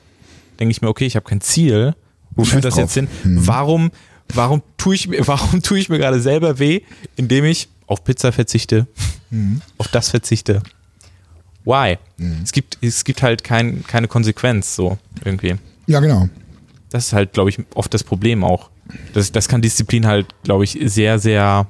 [0.60, 1.96] denke ich mir, okay, ich habe kein Ziel.
[2.36, 2.84] Wo führt das drauf.
[2.84, 3.08] jetzt hin?
[3.24, 3.48] Mhm.
[3.48, 3.92] Warum,
[4.34, 6.82] warum tue ich mir, warum tue ich mir gerade selber weh,
[7.16, 8.88] indem ich auf Pizza verzichte,
[9.32, 9.62] Mhm.
[9.78, 10.62] auf das verzichte?
[11.66, 11.98] Why?
[12.44, 15.56] Es gibt, es gibt halt kein, keine Konsequenz, so irgendwie.
[15.88, 16.30] Ja, genau.
[16.92, 18.70] Das ist halt, glaube ich, oft das Problem auch.
[19.14, 21.66] Das, das kann Disziplin halt, glaube ich, sehr, sehr,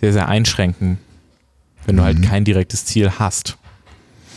[0.00, 0.98] sehr, sehr einschränken,
[1.88, 2.06] wenn du Mhm.
[2.06, 3.56] halt kein direktes Ziel hast.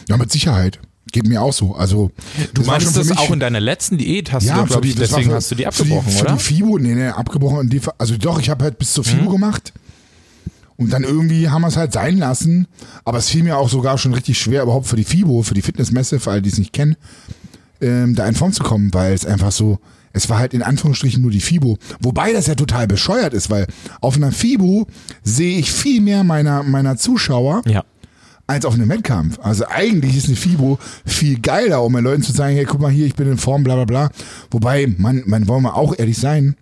[0.10, 0.80] Ja, mit Sicherheit.
[1.12, 1.76] Geht mir auch so.
[1.76, 2.12] Also,
[2.54, 4.96] Du meinst für das auch in deiner letzten Diät, hast ja, du, für glaube ich,
[4.96, 6.34] deswegen für, hast du die für abgebrochen, die, für oder?
[6.34, 6.38] Mhm.
[6.38, 7.70] die FIBO, nee, nee, abgebrochen.
[7.70, 9.74] Die, also doch, ich habe halt bis zur FIBO gemacht.
[10.78, 12.68] Und dann irgendwie haben wir es halt sein lassen.
[13.04, 15.62] Aber es fiel mir auch sogar schon richtig schwer, überhaupt für die FIBO, für die
[15.62, 16.96] Fitnessmesse, für alle, die es nicht kennen,
[17.82, 19.80] ähm, da in Form zu kommen, weil es einfach so,
[20.14, 21.78] es war halt in Anführungsstrichen nur die FIBO.
[22.02, 23.68] Wobei das ja total bescheuert ist, weil
[24.02, 24.88] auf einer FIBO
[25.24, 27.84] sehe ich viel mehr meiner, meiner Zuschauer Ja.
[28.48, 29.40] als auf einem Wettkampf.
[29.42, 32.92] Also eigentlich ist eine FIBO viel geiler, um den Leuten zu sagen, hey, guck mal
[32.92, 34.10] hier, ich bin in Form, bla bla bla.
[34.50, 36.56] Wobei, man, man wollen wir auch ehrlich sein,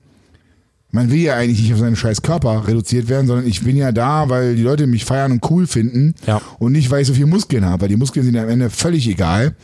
[0.91, 3.91] man will ja eigentlich nicht auf seinen scheiß Körper reduziert werden, sondern ich bin ja
[3.91, 6.41] da, weil die Leute mich feiern und cool finden Ja.
[6.57, 8.69] und nicht, weil ich so viele Muskeln habe, weil die Muskeln sind ja am Ende
[8.71, 9.55] völlig egal.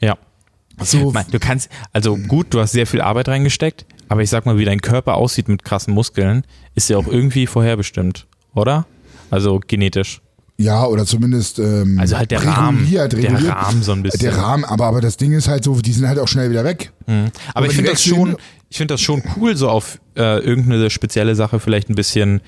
[0.00, 0.18] Ja.
[0.82, 4.46] So, Man, du kannst, also gut, du hast sehr viel Arbeit reingesteckt, aber ich sag
[4.46, 8.86] mal, wie dein Körper aussieht mit krassen Muskeln, ist ja auch irgendwie vorherbestimmt, oder?
[9.30, 10.20] Also genetisch.
[10.56, 12.78] ja, oder zumindest ähm, Also halt der Rahmen.
[12.78, 13.54] reguliert, Der reguliert.
[13.54, 14.20] Rahmen so ein bisschen.
[14.20, 16.64] Der Rahmen, aber, aber das Ding ist halt so, die sind halt auch schnell wieder
[16.64, 16.92] weg.
[17.06, 18.36] Aber wenn ich finde das schon,
[18.70, 22.40] ich finde das schon cool, so auf äh, irgendeine spezielle Sache vielleicht ein bisschen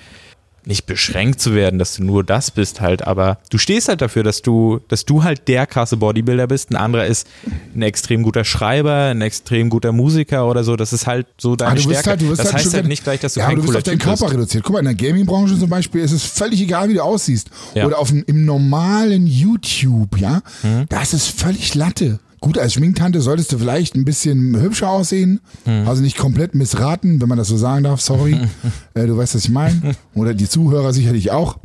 [0.67, 4.23] nicht beschränkt zu werden, dass du nur das bist halt, aber du stehst halt dafür,
[4.23, 6.71] dass du, dass du halt der krasse Bodybuilder bist.
[6.71, 7.27] Ein anderer ist
[7.75, 10.77] ein extrem guter Schreiber, ein extrem guter Musiker oder so.
[10.77, 12.11] Das ist halt so deine Ah, du Stärke.
[12.11, 13.79] halt, du das halt heißt halt nicht gleich, dass du ja, kein aber du cooler
[13.79, 14.35] auf deinen Typ Körper bist.
[14.35, 14.65] reduziert.
[14.65, 17.49] Guck mal, in der Gaming-Branche zum Beispiel ist es völlig egal, wie du aussiehst.
[17.75, 17.87] Ja.
[17.87, 20.87] Oder auf dem, im normalen YouTube, ja, Mhm.
[20.89, 22.19] das ist völlig Latte.
[22.41, 25.87] Gut, als Schminktante solltest du vielleicht ein bisschen hübscher aussehen, Mhm.
[25.87, 28.39] also nicht komplett missraten, wenn man das so sagen darf, sorry.
[28.95, 29.95] äh, du weißt, was ich meine.
[30.15, 31.59] Oder die Zuhörer sicherlich auch.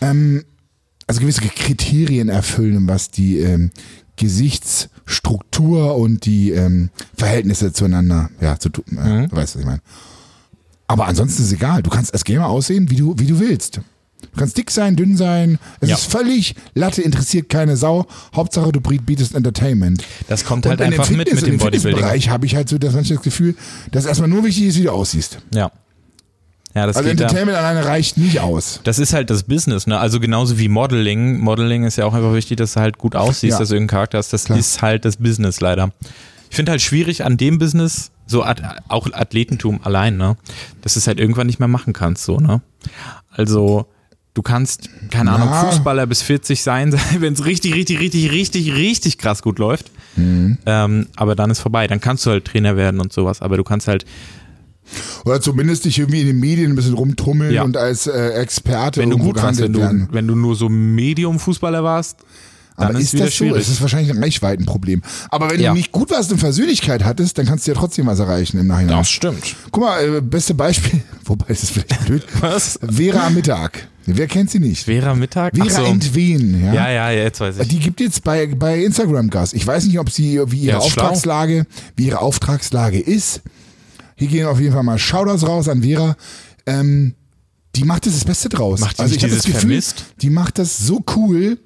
[0.00, 0.44] Ähm,
[1.08, 3.70] also gewisse Kriterien erfüllen, was die ähm,
[4.16, 8.84] Gesichtsstruktur und die ähm, Verhältnisse zueinander, ja, zu tun.
[8.98, 9.28] Äh, Mhm.
[9.28, 9.80] Du weißt, was ich meine.
[10.88, 11.82] Aber ansonsten ist es egal.
[11.82, 13.80] Du kannst als Gamer aussehen, wie du, wie du willst.
[14.32, 15.58] Du kannst dick sein, dünn sein.
[15.80, 15.96] Es Ja.
[15.96, 18.06] ist völlig Latte, interessiert keine Sau.
[18.34, 20.02] Hauptsache, du bietest Entertainment.
[20.28, 21.90] Das kommt halt in dem einfach mit Fitness- mit dem im Bodybuilding.
[21.92, 23.54] Fitnessbereich habe ich halt so das, das Gefühl,
[23.92, 25.38] dass erstmal nur wichtig ist, wie du aussiehst.
[25.54, 25.70] Ja.
[26.74, 27.24] Ja, das Also geht da.
[27.24, 28.80] Entertainment alleine reicht nicht aus.
[28.84, 29.98] Das ist halt das Business, ne?
[29.98, 31.38] Also genauso wie Modeling.
[31.40, 33.58] Modeling ist ja auch einfach wichtig, dass du halt gut aussiehst, Ja.
[33.60, 34.32] dass du irgendeinen Charakter hast.
[34.34, 34.58] Das Klar.
[34.58, 35.90] ist halt das Business leider.
[36.50, 40.36] Ich finde halt schwierig an dem Business, so At auch Athletentum allein, ne?
[40.82, 42.60] Dass du es halt irgendwann nicht mehr machen kannst, so, ne?
[43.30, 43.86] Also,
[44.36, 45.64] du kannst, keine Ahnung, Ja.
[45.64, 49.90] Fußballer bis 40 sein, wenn es richtig, richtig, richtig, richtig, richtig krass gut läuft.
[50.14, 50.58] Mhm.
[50.66, 51.86] Ähm, aber dann ist vorbei.
[51.88, 53.40] Dann kannst du halt Trainer werden und sowas.
[53.42, 54.04] Aber du kannst halt,
[55.24, 57.64] Oder zumindest dich irgendwie in den Medien ein bisschen rumtummeln Ja.
[57.64, 61.82] und als äh, Experte wenn du gut warst, wenn du, wenn du nur so Medium-Fußballer
[61.82, 62.18] warst,
[62.76, 63.44] dann Aber ist ist wieder das so?
[63.44, 63.62] schwierig.
[63.62, 65.02] Es ist wahrscheinlich ein Reichweitenproblem.
[65.30, 65.70] Aber wenn Ja.
[65.70, 68.66] du nicht gut warst und Persönlichkeit hattest, dann kannst du ja trotzdem was erreichen im
[68.66, 69.04] Nachhinein.
[69.04, 69.56] stimmt.
[69.70, 72.24] Guck mal, äh, beste Beispiel, wobei das ist vielleicht blöd.
[72.40, 72.78] Was?
[72.88, 73.88] Vera am Mittag.
[74.08, 74.84] Wer kennt sie nicht?
[74.84, 75.56] Vera Mittag?
[75.56, 75.84] Vera so.
[75.84, 76.72] Entwen, ja.
[76.74, 77.66] Ja, ja, jetzt weiß ich.
[77.68, 79.52] Die gibt jetzt bei, bei Instagram Gas.
[79.52, 81.04] Ich weiß nicht, ob sie, wie ihre Ja, ist schlau.
[81.04, 83.40] Auftragslage, wie ihre Auftragslage ist.
[84.14, 86.16] Hier gehen auf jeden Fall mal Shoutouts raus an Vera.
[86.66, 87.14] Ähm,
[87.74, 88.80] die macht das, das Beste draus.
[88.80, 90.04] Macht die also ich habe das dieses Gefühl, vermisst?
[90.22, 91.58] die macht das so cool.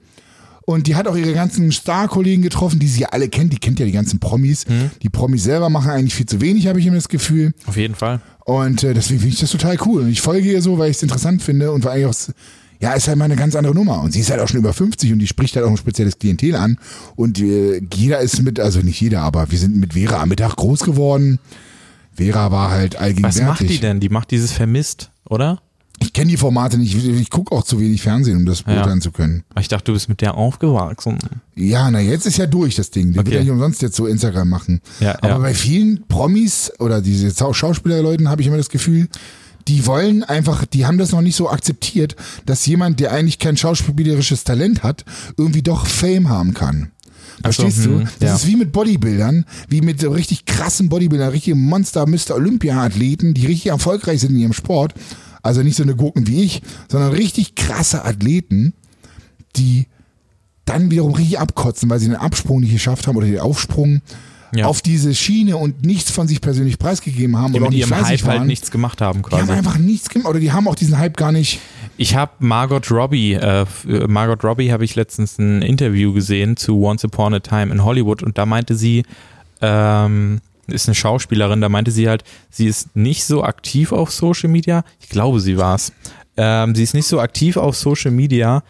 [0.62, 3.53] Und die hat auch ihre ganzen Star-Kollegen getroffen, die sie ja alle kennt.
[3.53, 4.68] Die kennt ja die ganzen Promis.
[4.68, 4.90] Mhm.
[5.03, 7.53] Die Promis selber machen eigentlich viel zu wenig, habe ich immer das Gefühl.
[7.66, 8.20] Auf jeden Fall.
[8.44, 10.03] Und äh, deswegen finde ich das total cool.
[10.03, 12.35] Und ich folge ihr so, weil ich es interessant finde und weil eigentlich auch
[12.81, 14.01] ja, ist halt mal eine ganz andere Nummer.
[14.01, 16.18] Und sie ist halt auch schon über 50 und die spricht halt auch ein spezielles
[16.18, 16.79] Klientel an.
[17.14, 20.57] Und äh, jeder ist mit, also nicht jeder, aber wir sind mit Vera am Mittag
[20.57, 21.38] groß geworden.
[22.14, 23.42] Vera war halt allgegenwärtig.
[23.42, 24.01] Was macht die denn?
[24.01, 25.61] Die macht dieses Vermisst, oder?
[26.02, 26.94] Ich kenne die Formate nicht.
[26.96, 29.42] Ich, gucke auch zu wenig Fernsehen, um das beurteilen zu können.
[29.60, 31.18] Ich dachte, du bist mit der aufgewachsen.
[31.54, 33.12] Ja, na jetzt ist ja durch das Ding.
[33.12, 33.30] Der Okay.
[33.30, 34.80] will ja nicht umsonst jetzt so Instagram machen.
[35.00, 35.38] Ja, Aber ja.
[35.38, 39.08] bei vielen Promis oder diese Schau- Schauspielerleuten habe ich immer das Gefühl,
[39.68, 43.56] die wollen einfach, die haben das noch nicht so akzeptiert, dass jemand, der eigentlich kein
[43.58, 45.04] schauspielerisches Talent hat,
[45.36, 46.90] irgendwie doch Fame haben kann.
[47.42, 48.00] Ach so, Verstehst du?
[48.00, 48.34] hm, Das ja.
[48.36, 52.34] ist wie mit Bodybuildern, wie mit so richtig krassen Bodybuildern, richtige Monster, Mr.
[52.36, 54.94] Olympia-Athleten, die richtig erfolgreich sind in ihrem Sport.
[55.42, 58.74] Also nicht so eine Gurken wie ich, sondern richtig krasse Athleten,
[59.57, 59.87] die
[60.64, 64.03] dann wiederum richtig abkotzen, weil sie den Absprung nicht geschafft haben oder den Aufsprung
[64.55, 64.66] Ja.
[64.66, 67.88] auf diese Schiene und nichts von sich persönlich preisgegeben haben Die oder auch nicht ihrem
[67.88, 68.46] fleißig Hype halt waren.
[68.48, 69.53] nichts gemacht haben Die haben quasi.
[69.53, 71.61] einfach nichts gemacht oder die haben auch diesen Hype gar nicht.
[71.96, 76.81] Ich habe Margot Robbie, äh, äh, Margot Robbie habe ich letztens ein Interview gesehen zu
[76.83, 79.05] Once Upon a Time in Hollywood und da meinte sie,
[79.61, 80.40] ähm,
[80.72, 84.85] ist eine Schauspielerin, da meinte sie halt, sie ist nicht so aktiv auf Social Media.
[85.00, 85.92] Ich glaube, sie war's.
[86.37, 88.62] Ähm, sie ist nicht so aktiv auf Social Media,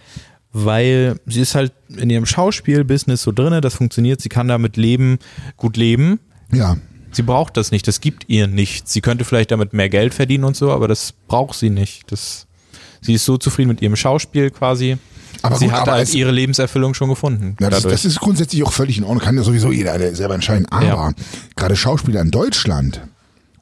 [0.52, 5.18] weil sie ist halt in ihrem Schauspielbusiness so drinne, das funktioniert, sie kann damit leben,
[5.56, 6.20] gut leben.
[6.52, 6.76] Ja.
[7.12, 8.92] Sie braucht das nicht, das gibt ihr nichts.
[8.92, 12.10] Sie könnte vielleicht damit mehr Geld verdienen und so, aber das braucht sie nicht.
[12.12, 12.46] Das,
[13.00, 14.98] sie ist so zufrieden mit ihrem Schauspiel quasi.
[15.42, 17.57] Aber sie gut, hat aber halt ihre Lebenserfüllung schon gefunden.
[17.61, 19.22] Ja, das, das ist grundsätzlich auch völlig in Ordnung.
[19.22, 20.66] Kann ja sowieso jeder der selber entscheiden.
[20.70, 21.11] Aber Ja.
[21.57, 23.00] gerade Schauspieler in Deutschland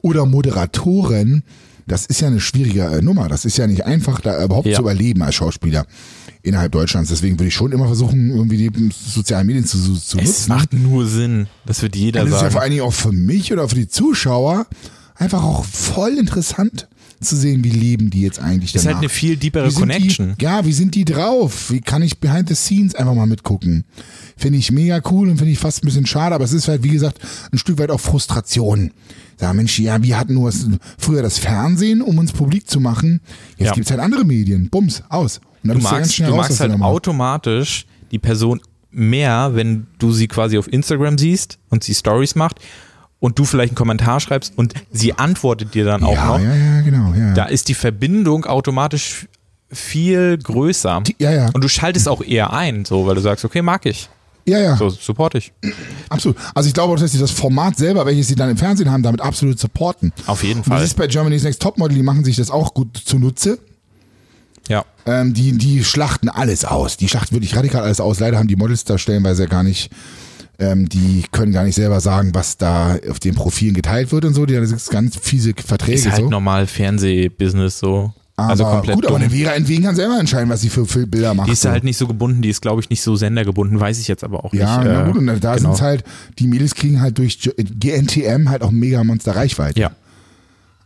[0.01, 1.43] oder Moderatoren,
[1.87, 3.27] das ist ja eine schwierige äh, Nummer.
[3.29, 4.75] Das ist ja nicht einfach, da überhaupt Ja.
[4.75, 5.85] zu überleben als Schauspieler
[6.43, 7.09] innerhalb Deutschlands.
[7.09, 10.49] Deswegen würde ich schon immer versuchen, irgendwie die sozialen Medien zu, zu zu es nutzen.
[10.49, 11.47] macht nur Sinn.
[11.65, 12.51] Das wird jeder Und das ist ja sagen.
[12.53, 14.65] vor allen Dingen auch für mich oder für die Zuschauer
[15.15, 16.87] einfach auch voll interessant
[17.21, 18.95] zu sehen, wie leben die jetzt eigentlich ist danach.
[18.97, 20.35] halt eine viel deepere Connection.
[20.39, 21.69] Die, ja, wie sind die drauf?
[21.71, 23.83] Wie kann ich behind the scenes einfach mal mitgucken?
[24.37, 26.83] Finde ich mega cool und finde ich fast ein bisschen schade, aber es ist halt,
[26.83, 27.19] wie gesagt,
[27.51, 28.91] ein Stück weit auch Frustration.
[29.41, 30.51] Ja, Mensch, ja, wir hatten nur
[30.97, 33.21] früher das Fernsehen, um uns publik zu machen.
[33.57, 33.73] Jetzt Ja.
[33.73, 34.69] gibt's halt andere Medien.
[34.69, 35.39] Bums, aus.
[35.63, 40.11] Und dann Du magst, schnell du raus magst halt automatisch die Person mehr, wenn du
[40.11, 42.59] sie quasi auf Instagram siehst und sie Stories macht
[43.19, 46.39] und du vielleicht einen Kommentar schreibst und sie antwortet dir dann auch ja, noch.
[46.39, 47.33] ja, ja, genau, ja.
[47.33, 49.27] Da ist die Verbindung automatisch
[49.71, 51.01] viel größer.
[51.05, 51.49] Die- ja, ja.
[51.53, 54.09] Und du schaltest auch eher ein, so, weil du sagst, okay, mag ich.
[54.45, 54.77] ja, ja.
[54.77, 55.51] So, support ich.
[56.09, 56.37] Absolut.
[56.55, 59.21] Also ich glaube, dass sie das Format selber, welches sie dann im Fernsehen haben, damit
[59.21, 60.11] absolut supporten.
[60.25, 60.83] Auf jeden Und das Fall.
[60.85, 63.59] ist bei Germany's Next Topmodel, die machen sich das auch gut zunutze.
[64.69, 64.85] Ja.
[65.05, 66.97] Ähm, die, die schlachten alles aus.
[66.97, 68.19] Die schlachten wirklich radikal alles aus.
[68.19, 69.91] Leider haben die Models da stellenweise gar nicht,
[70.59, 74.33] ähm, die können gar nicht selber sagen, was da auf den Profilen geteilt wird und
[74.33, 74.45] so.
[74.45, 76.29] Die haben ganz fiese Verträge Ist halt so.
[76.29, 78.13] normal Fernsehbusiness so.
[78.35, 79.23] Aber also komplett gut, aber dumm.
[79.23, 81.49] eine Vera Entwegen kann selber entscheiden, was sie für, für Bilder macht.
[81.49, 81.69] Die ist so.
[81.69, 84.45] halt nicht so gebunden, die ist, glaube ich, nicht so sendergebunden, weiß ich jetzt aber
[84.45, 84.91] auch ja, nicht.
[84.91, 85.57] na Äh, gut, und da genau.
[85.57, 86.03] sind's halt,
[86.39, 89.79] die Mädels kriegen halt durch GNTM halt auch mega Monster Reichweite.
[89.79, 89.91] Ja.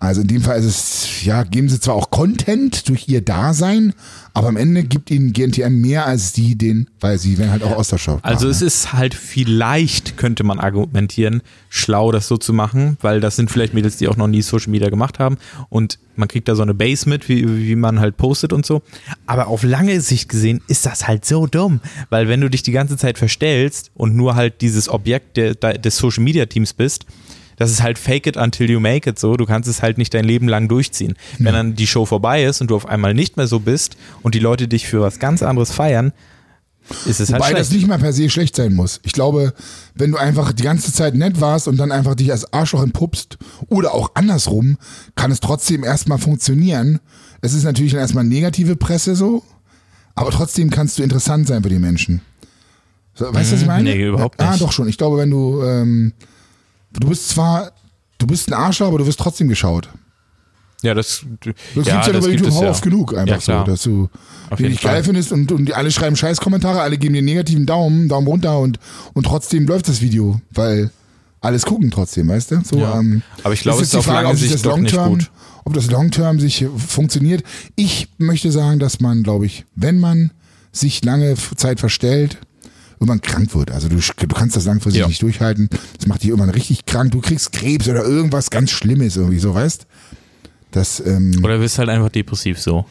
[0.04, 3.94] Also in dem Fall ist es, ja, geben sie zwar auch Content durch ihr Dasein,
[4.34, 7.72] aber am Ende gibt ihnen GNTM mehr als die den, weil sie werden halt auch
[7.78, 8.20] Austauschschau.
[8.22, 13.38] Also es ist halt vielleicht, könnte man argumentieren, schlau, das so zu machen, weil das
[13.38, 15.38] sind vielleicht Mädels, die auch noch nie Social Media gemacht haben
[15.70, 18.82] und man kriegt da so eine Base mit, wie, wie man halt postet und so.
[19.26, 22.74] Aber auf lange Sicht gesehen ist das halt so dumm, weil wenn du dich die
[22.74, 27.06] ganze Zeit verstellst und nur halt dieses Objekt der, des Social Media Teams bist,
[27.64, 29.36] das ist halt fake it until you make it so.
[29.38, 31.16] Du kannst es halt nicht dein Leben lang durchziehen.
[31.40, 34.36] Wenn dann die Show vorbei ist und du auf einmal nicht mehr so bist und
[34.36, 36.14] die Leute dich für was ganz anderes feiern,
[37.06, 37.62] ist es halt Wobei schlecht.
[37.62, 39.00] das nicht mal per se schlecht sein muss.
[39.04, 39.54] Ich glaube,
[39.96, 43.38] wenn du einfach die ganze Zeit nett warst und dann einfach dich als Arschloch entpuppst
[43.70, 44.78] oder auch andersrum,
[45.16, 47.00] kann es trotzdem erstmal funktionieren.
[47.40, 49.44] Es ist natürlich dann erstmal negative Presse so,
[50.16, 52.20] aber trotzdem kannst du interessant sein für die Menschen.
[53.18, 53.84] Weißt du, was ich meine?
[53.90, 54.62] nee, überhaupt Ah, nicht.
[54.62, 54.88] doch schon.
[54.90, 56.14] Ich glaube, wenn du, ähm,
[57.00, 57.72] du bist zwar,
[58.18, 59.90] du bist ein Arschloch, aber du wirst trotzdem geschaut.
[60.82, 61.24] Ja, das,
[61.76, 62.70] Das ja, gibt's ja das über gibt YouTube es ja.
[62.70, 64.10] oft genug einfach Ja, so, dass du
[64.58, 68.10] die dich geil findest und, und alle schreiben Scheißkommentare, alle geben dir einen negativen Daumen,
[68.10, 68.80] Daumen runter und,
[69.14, 70.92] und trotzdem läuft das Video, weil
[71.40, 72.62] alles gucken trotzdem, weißt du?
[72.66, 73.00] So, Ja.
[73.00, 75.32] ähm, Aber ich glaube, es ist auf lange ob sich Sicht das Long-Term- gut.
[75.66, 77.44] Ob das Long-Term sich funktioniert.
[77.76, 80.32] Ich möchte sagen, dass man, glaube ich, wenn man
[80.74, 82.38] sich lange Zeit verstellt,
[83.00, 83.72] irgendwann krank wird.
[83.72, 85.08] Also du, du kannst das langfristig Ja.
[85.08, 85.70] nicht durchhalten.
[85.98, 87.12] Das macht dich irgendwann richtig krank.
[87.12, 89.86] Du kriegst Krebs oder irgendwas ganz Schlimmes irgendwie so, weißt?
[90.72, 92.86] Das, ähm, Oder wirst halt einfach depressiv so.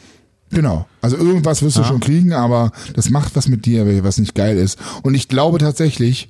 [0.51, 0.87] Genau.
[1.01, 4.57] Also irgendwas wirst du schon kriegen, aber das macht was mit dir, was nicht geil
[4.57, 4.77] ist.
[5.01, 6.29] Und ich glaube tatsächlich,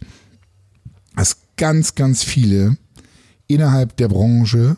[1.15, 2.77] dass ganz, ganz viele
[3.47, 4.77] innerhalb der Branche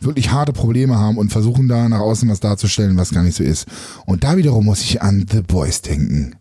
[0.00, 3.42] wirklich harte Probleme haben und versuchen da nach außen was darzustellen, was gar nicht so
[3.44, 3.66] ist.
[4.04, 6.36] Und da wiederum muss ich an The Boys denken.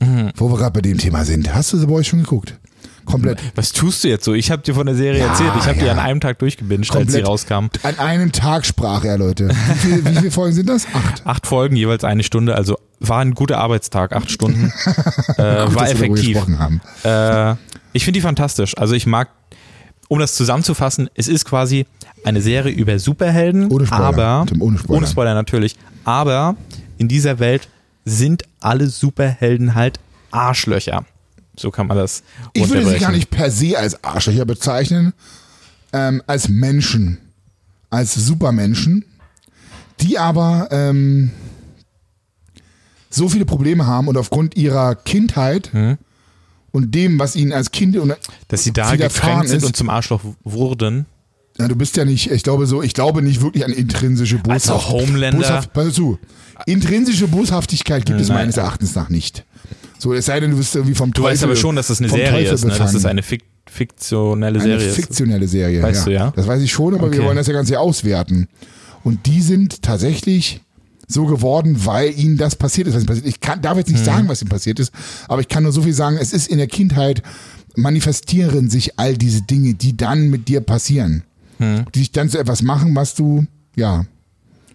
[0.00, 0.30] Mhm.
[0.36, 1.52] Wo wir gerade bei dem Thema sind.
[1.54, 2.54] Hast du The Boys schon geguckt?
[3.04, 3.40] Komplett.
[3.56, 4.34] Was tust du jetzt so?
[4.34, 5.50] Ich habe dir von der Serie Ja, erzählt.
[5.58, 5.92] Ich habe die ja.
[5.92, 7.66] an einem Tag durchgebinged, als sie rauskam.
[7.82, 9.48] An einem Tag sprach er, Leute.
[9.48, 10.86] Wie, viel, wie viele Folgen sind das?
[10.94, 11.22] Acht.
[11.26, 12.54] Acht Folgen, jeweils eine Stunde.
[12.54, 14.72] Also war ein guter Arbeitstag, acht Stunden.
[15.38, 16.36] äh, Gut, war effektiv.
[17.02, 17.52] Äh,
[17.92, 18.76] ich finde die fantastisch.
[18.76, 19.28] Also ich mag,
[20.08, 21.86] um das zusammenzufassen, es ist quasi
[22.24, 24.04] eine Serie über Superhelden, Ohne Spoiler.
[24.04, 24.98] aber ohne Spoiler.
[24.98, 25.76] ohne Spoiler natürlich.
[26.04, 26.56] Aber
[26.98, 27.68] in dieser Welt
[28.10, 29.98] sind alle Superhelden halt
[30.30, 31.04] Arschlöcher.
[31.56, 35.12] So kann man das Ich würde sie gar nicht per se als Arschlöcher bezeichnen,
[35.92, 37.18] ähm, als Menschen,
[37.90, 39.04] als Supermenschen,
[40.00, 41.30] die aber ähm,
[43.10, 45.98] so viele Probleme haben und aufgrund ihrer Kindheit Hm.
[46.72, 48.14] und dem, was ihnen als Kind und
[48.48, 51.06] dass sie da gekränkt sind und zum Arschloch wurden.
[51.60, 54.70] Ja, du bist ja nicht, ich glaube so, ich glaube nicht wirklich an intrinsische Boshaft.
[54.70, 56.18] Also Homelander- Boshaft, pass zu,
[56.66, 58.38] intrinsische Boshaftigkeit gibt es Nein.
[58.38, 59.44] meines Erachtens nach nicht.
[59.98, 61.32] So, es sei denn, du bist irgendwie vom Du Teufel.
[61.34, 62.70] weißt aber schon, dass das eine Serie Teufel ist, ne?
[62.70, 62.92] befangen.
[62.94, 64.94] das eine fik fiktionelle Eine Serie ist.
[64.96, 65.82] fiktionelle Serie.
[65.82, 66.32] Weißt du, ja?
[66.34, 67.26] Das weiß ich schon, aber wir Okay.
[67.26, 68.48] wollen das ja Ganze auswerten.
[69.04, 70.60] Und die sind tatsächlich
[71.06, 73.26] so geworden, weil ihnen das passiert ist, ist.
[73.26, 74.92] Ich kann, darf jetzt nicht sagen, was ihnen passiert ist,
[75.28, 77.22] aber ich kann nur so viel sagen, es ist in der Kindheit,
[77.76, 81.24] manifestieren sich all diese Dinge, die dann mit dir passieren.
[81.60, 81.84] Mhm.
[81.94, 83.44] Die dich dann zu etwas machen, was du,
[83.76, 84.04] ja,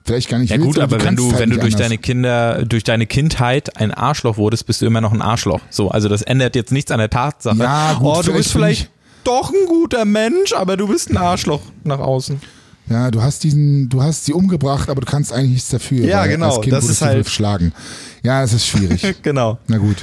[0.06, 0.68] vielleicht gar nicht Ja willst.
[0.68, 1.82] gut, oder aber wenn du, halt wenn du durch anders.
[1.82, 5.60] deine Kinder, durch deine Kindheit ein Arschloch wurdest, bist du immer noch ein Arschloch.
[5.70, 7.58] So, also das ändert jetzt nichts an der Tatsache.
[7.58, 8.90] Ja, gut, oh, du vielleicht bist vielleicht
[9.24, 12.40] doch ein guter Mensch, aber du bist ein Arschloch nach außen.
[12.88, 16.06] Ja, du hast diesen, du hast sie umgebracht, aber du kannst eigentlich nichts dafür.
[16.06, 17.74] Ja, genau, Als kind das ist halt- schlagen.
[18.22, 19.04] Ja, es ist schwierig.
[19.24, 19.58] genau.
[19.68, 19.98] Na gut.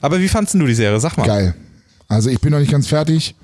[0.00, 0.98] Aber wie fandst du die Serie?
[0.98, 1.26] Sag mal.
[1.26, 1.54] Geil.
[2.08, 3.34] Also ich bin noch nicht ganz fertig,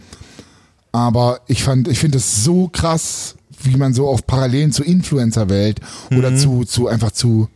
[0.95, 5.81] aber ich fand, ich finde es so krass, wie man so auf Parallelen zur Influencer-Welt
[6.17, 6.37] oder Mhm.
[6.39, 7.49] zu, zu einfach zu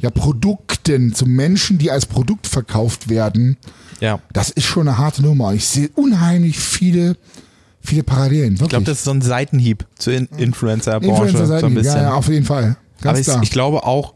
[0.00, 3.56] ja, Produkten, zu Menschen, die als Produkt verkauft werden,
[4.00, 4.20] Ja.
[4.32, 5.54] das ist schon eine harte Nummer.
[5.54, 7.16] Ich sehe unheimlich viele,
[7.80, 8.52] viele Parallelen.
[8.60, 8.62] Wirklich.
[8.64, 11.06] Ich glaube, das ist so ein Seitenhieb zur In Influencer-Branche.
[11.16, 11.96] so ein Influencer-Seiten, bisschen.
[11.96, 12.64] ja, ja, auf jeden Fall.
[12.64, 13.42] aber Ganz ich, klar.
[13.42, 14.12] ich glaube auch,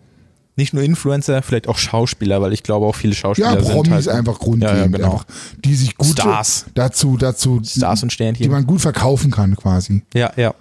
[0.56, 3.90] nicht nur Influencer, vielleicht auch Schauspieler, weil ich glaube auch viele Schauspieler ja, sind Promis
[4.06, 5.12] halt einfach grundlegend, Ja, ja, genau.
[5.12, 5.26] einfach,
[5.64, 6.66] die sich gut Stars.
[6.74, 8.50] dazu, dazu, Stars und die Sternchen.
[8.50, 10.02] man gut verkaufen kann quasi.
[10.14, 10.54] Ja, ja.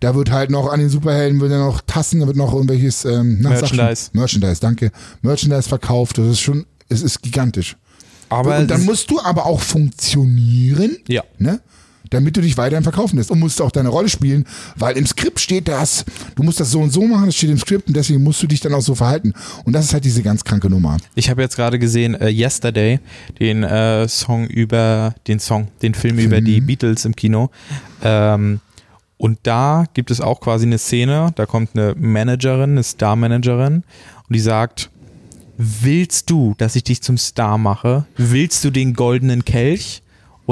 [0.00, 3.04] Da wird halt noch an den Superhelden wird ja noch Tassen, da wird noch irgendwelches
[3.04, 3.76] ähm, na, sag schon.
[3.78, 4.10] Merchandise.
[4.12, 4.90] Merchandise, danke.
[5.22, 6.18] Merchandise verkauft.
[6.18, 7.76] Das ist schon, es ist gigantisch.
[8.28, 11.22] Aber und dann musst du aber auch funktionieren, Ja.
[11.38, 11.60] ne?
[12.12, 14.44] Damit du dich weiterhin verkaufen lässt und musst auch deine Rolle spielen,
[14.76, 17.58] weil im Skript steht das, du musst das so und so machen, das steht im
[17.58, 19.32] Skript und deswegen musst du dich dann auch so verhalten.
[19.64, 20.98] Und das ist halt diese ganz kranke Nummer.
[21.14, 23.00] Ich habe jetzt gerade gesehen, äh, Yesterday,
[23.40, 27.50] den äh, Song über, den Song, den Film über die Beatles im Kino.
[28.02, 28.60] Ähm,
[29.16, 33.84] und da gibt es auch quasi eine Szene, da kommt eine Managerin, eine Star-Managerin
[34.28, 34.90] und die sagt,
[35.56, 38.04] willst du, dass ich dich zum Star mache?
[38.16, 40.02] Willst du den goldenen Kelch?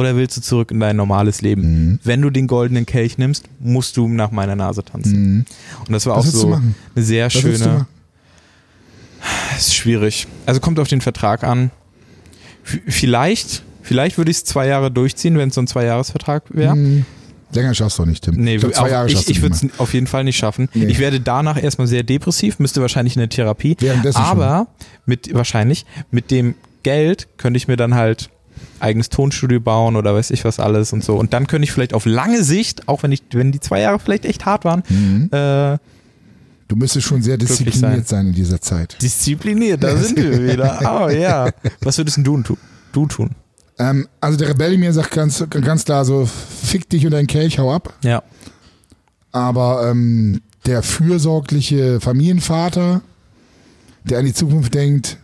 [0.01, 1.63] Oder willst du zurück in dein normales Leben?
[1.91, 1.99] Mhm.
[2.05, 5.45] Wenn du den goldenen Kelch nimmst, musst du nach meiner Nase tanzen.
[5.87, 7.87] Und das war Was auch so eine sehr Was schöne.
[9.59, 10.27] ist schwierig.
[10.47, 11.71] Also kommt auf den Vertrag an.
[12.65, 16.73] Vielleicht, vielleicht würde ich es zwei Jahre durchziehen, wenn es so ein Zweijahresvertrag wäre.
[16.73, 17.05] Hm,
[17.53, 18.37] Länger schaffst du nicht, Tim.
[18.37, 20.71] Nee, ich glaub, zwei Jahre ich, ich nicht würde es auf jeden Fall nicht schaffen.
[20.73, 20.87] Nee.
[20.87, 23.77] Ich werde danach erstmal sehr depressiv, müsste wahrscheinlich in eine Therapie.
[24.15, 24.69] Aber
[25.05, 28.31] mit wahrscheinlich mit dem Geld könnte ich mir dann halt
[28.81, 31.17] eigenes Tonstudio bauen oder weiß ich was alles und so.
[31.17, 33.99] Und dann könnte ich vielleicht auf lange Sicht, auch wenn ich, wenn die zwei Jahre
[33.99, 35.29] vielleicht echt hart waren, Mhm.
[35.33, 35.79] äh,
[36.69, 38.97] Du müsstest schon sehr diszipliniert sein in dieser Zeit.
[39.03, 40.79] diszipliniert, da sind wir wieder.
[41.05, 41.51] Oh ja.
[41.81, 42.41] Was würdest denn du,
[42.93, 43.31] du tun?
[43.77, 46.27] Ähm, also der Rebell mir sagt ganz, ganz klar so,
[46.63, 47.93] fick dich und dein Kelch, hau ab.
[48.05, 48.23] Ja.
[49.33, 53.03] Aber ähm, der fürsorgliche Familienvater,
[54.05, 55.19] der an die Zukunft denkt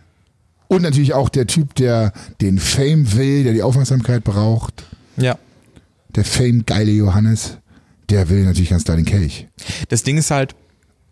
[0.67, 4.83] und natürlich auch der Typ, der den Fame will, der die Aufmerksamkeit braucht,
[5.17, 5.37] Ja.
[6.15, 7.57] der Fame-geile Johannes,
[8.09, 9.47] der will natürlich ganz klar den Kelch.
[9.89, 10.55] Das Ding ist halt,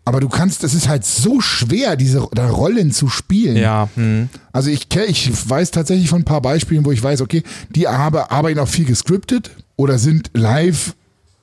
[0.08, 3.56] Aber du kannst, es ist halt so schwer, diese da Rollen zu spielen.
[3.56, 7.42] ja, hm, Also ich, ich weiß tatsächlich von ein paar Beispielen, wo ich weiß, okay,
[7.70, 10.94] die habe, arbeiten auch viel gescriptet oder sind live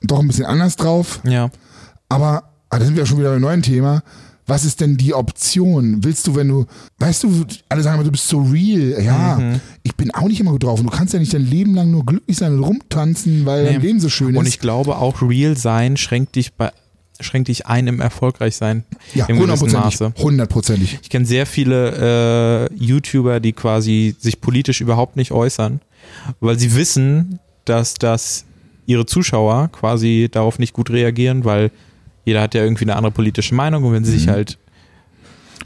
[0.02, 1.20] doch ein bisschen anders drauf.
[1.24, 1.50] ja.
[2.08, 4.02] Aber, ah, da sind wir ja schon wieder beim neuen Thema.
[4.46, 6.04] Was ist denn die Option?
[6.04, 6.66] Willst du, wenn du,
[6.98, 9.02] weißt du, alle sagen immer, du bist so real.
[9.02, 9.60] Ja, Mhm.
[9.82, 10.80] ich bin auch nicht immer gut drauf.
[10.80, 13.76] Und du kannst ja nicht dein Leben lang nur glücklich sein und rumtanzen, weil dein
[13.80, 13.86] Nee.
[13.86, 14.54] Leben so schön Und ist.
[14.54, 16.72] ich glaube auch, real sein schränkt dich bei
[17.20, 20.00] schränkt dich ein im Erfolgreichsein ja, im gewissen hundertprozentig.
[20.00, 20.12] Maße.
[20.20, 20.98] Hundertprozentig.
[21.00, 25.80] Ich kenne sehr viele äh, YouTuber, die quasi sich politisch überhaupt nicht äußern,
[26.40, 28.44] weil sie wissen, dass das
[28.86, 31.70] ihre Zuschauer quasi darauf nicht gut reagieren, weil
[32.24, 34.58] jeder hat ja irgendwie eine andere politische Meinung und wenn sie sich halt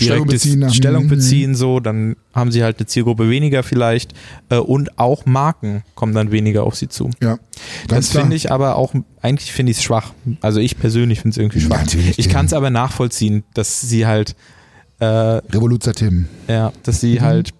[0.01, 1.09] Stellung direkt beziehen, Stellung mhm.
[1.09, 4.15] beziehen, so, dann haben sie halt eine Zielgruppe weniger vielleicht
[4.49, 7.11] äh, und auch Marken kommen dann weniger auf sie zu.
[7.21, 7.39] Ja,
[7.89, 10.13] das finde ich aber auch, eigentlich finde ich es schwach.
[10.41, 11.81] Also ich persönlich finde es irgendwie schwach.
[11.81, 14.37] Natürlich, ich kann es aber nachvollziehen, dass sie halt,
[15.01, 16.29] äh, Revoluzer Tim.
[16.47, 17.07] ja, dass Mhm.
[17.07, 17.51] sie halt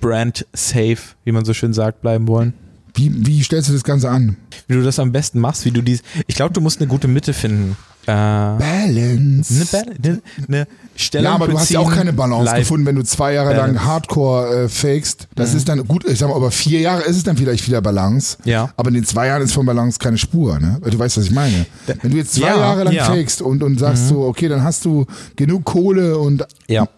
[0.00, 2.54] brand safe, wie man so schön sagt, bleiben wollen.
[2.94, 4.36] Wie, wie stellst du das Ganze an?
[4.66, 6.02] Wie du das am besten machst, wie du dies.
[6.26, 7.76] Ich glaube, du musst eine gute Mitte finden.
[8.08, 9.66] Äh, eine, Balance.
[9.70, 12.96] Bal- eine, eine Stellung Ja, aber du hast ja auch keine Balance live- gefunden, wenn
[12.96, 13.84] du zwei Jahre lang Balance.
[13.84, 15.28] Hardcore äh, fakest.
[15.34, 17.82] Das ist dann gut, ich sag mal, über vier Jahre ist es dann vielleicht wieder
[17.82, 18.38] Balance.
[18.44, 18.70] Ja.
[18.78, 20.80] Aber in den zwei Jahren ist von Balance keine Spur, ne?
[20.82, 21.66] Du weißt, was ich meine.
[22.00, 23.04] Wenn du jetzt zwei Ja, Jahre lang ja.
[23.04, 25.04] fakest und, und sagst so, okay, dann hast du
[25.36, 26.88] genug Kohle und Ja.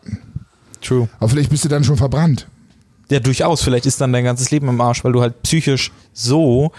[0.81, 1.09] True.
[1.19, 2.47] aber vielleicht bist du dann schon verbrannt.
[3.11, 3.63] Ja, durchaus.
[3.63, 6.71] Vielleicht ist dann dein ganzes Leben im Arsch, weil du halt psychisch so.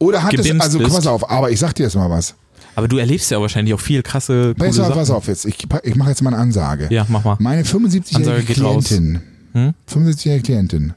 [0.00, 2.34] Oder hat es, also pass auf, aber ich sag dir jetzt mal was.
[2.78, 4.54] Aber du erlebst ja wahrscheinlich auch viel krasse.
[4.56, 5.44] Pass auf, pass auf jetzt.
[5.46, 6.86] Ich, ich mache jetzt mal eine Ansage.
[6.90, 7.36] Ja, mach mal.
[7.40, 8.84] Meine 75-jährige Ansage geht raus.
[8.84, 9.20] Klientin,
[9.52, 9.74] Hm?
[9.92, 10.92] 75-jährige Klientin,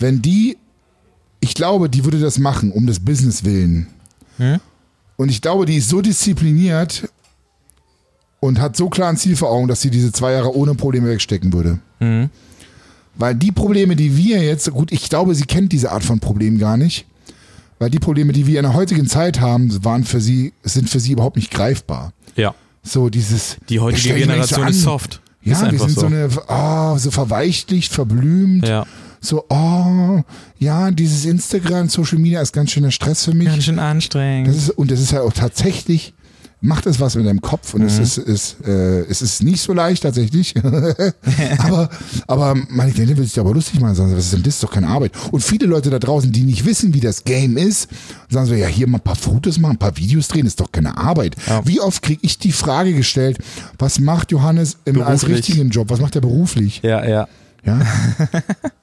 [0.00, 0.56] wenn die,
[1.38, 3.86] ich glaube, die würde das machen, um des Business willen.
[4.38, 4.58] Hm?
[5.16, 7.08] Und ich glaube, die ist so diszipliniert
[8.40, 11.06] und hat so klar ein Ziel vor Augen, dass sie diese zwei Jahre ohne Probleme
[11.08, 11.78] wegstecken würde.
[12.00, 12.30] Mhm.
[13.14, 16.58] Weil die Probleme, die wir jetzt, gut, ich glaube, sie kennt diese Art von Problem
[16.58, 17.06] gar nicht.
[17.78, 21.00] Weil die Probleme, die wir in der heutigen Zeit haben, waren für sie, sind für
[21.00, 22.12] sie überhaupt nicht greifbar.
[22.34, 22.54] Ja.
[22.82, 23.56] So dieses.
[23.68, 25.20] Die heutige nicht so Generation ist soft.
[25.42, 26.06] Ja, ist wir sind so, so.
[26.06, 28.66] eine, oh, so verweichlicht, verblümt.
[28.66, 28.86] Ja.
[29.20, 30.22] So, oh,
[30.58, 33.48] ja, dieses Instagram, Social Media ist ganz schöner Stress für mich.
[33.48, 34.48] Ganz schön anstrengend.
[34.48, 36.14] Das ist, und das ist ja auch tatsächlich,
[36.60, 37.86] macht es was mit deinem Kopf und Mhm.
[37.86, 40.54] es, ist, ist, äh, es ist nicht so leicht tatsächlich.
[41.58, 41.88] aber,
[42.26, 44.46] aber meine Klientin will sich aber lustig machen, sagen, sie, was ist denn das?
[44.46, 45.12] Das ist doch keine Arbeit.
[45.30, 47.88] Und viele Leute da draußen, die nicht wissen, wie das Game ist,
[48.30, 50.72] sagen so, ja, hier mal ein paar Fotos machen, ein paar Videos drehen, ist doch
[50.72, 51.36] keine Arbeit.
[51.46, 51.66] Ja.
[51.66, 53.38] Wie oft kriege ich die Frage gestellt,
[53.78, 55.90] was macht Johannes im, als richtigen Job?
[55.90, 56.80] Was macht er beruflich?
[56.82, 57.28] Ja, ja.
[57.64, 57.80] Ja.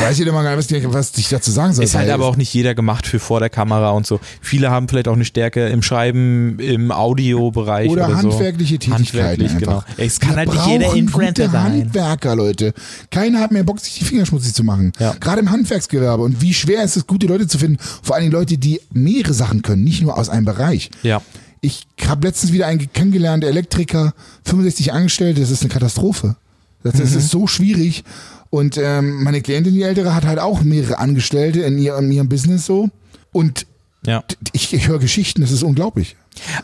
[0.00, 1.84] Weiß jeder mal gar nicht, was, ich dazu sagen soll.
[1.84, 4.18] Ist halt aber auch nicht jeder gemacht für vor der Kamera und so.
[4.40, 8.30] Viele haben vielleicht auch eine Stärke im Schreiben, im Audiobereich oder, oder so.
[8.30, 9.86] handwerkliche Tätigkeiten Handwerklich, einfach.
[9.86, 10.04] genau.
[10.04, 11.72] Es kann Wir halt nicht jeder Influencer sein.
[11.72, 12.74] Handwerker, Leute.
[13.10, 14.92] Keiner hat mehr Bock, sich die Finger schmutzig zu machen.
[14.98, 15.14] Ja.
[15.20, 16.22] Gerade im Handwerksgewerbe.
[16.22, 17.78] Und wie schwer ist es, gute Leute zu finden?
[18.02, 20.90] Vor allem Leute, die mehrere Sachen können, nicht nur aus einem Bereich.
[21.02, 21.22] Ja.
[21.60, 24.12] Ich habe letztens wieder einen kennengelernt, Elektriker,
[24.44, 26.36] 65 Angestellte, das ist eine Katastrophe.
[26.84, 27.18] Das, das Mhm.
[27.18, 28.04] ist so schwierig.
[28.50, 32.28] Und ähm, meine Klientin, die ältere, hat halt auch mehrere Angestellte in ihrem, in ihrem
[32.28, 32.88] Business so.
[33.32, 33.66] Und
[34.06, 34.24] Ja.
[34.52, 36.16] ich, ich höre Geschichten, das ist unglaublich.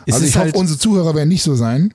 [0.05, 1.93] Es also ist ich halt- hoffe, unsere Zuhörer werden nicht so sein.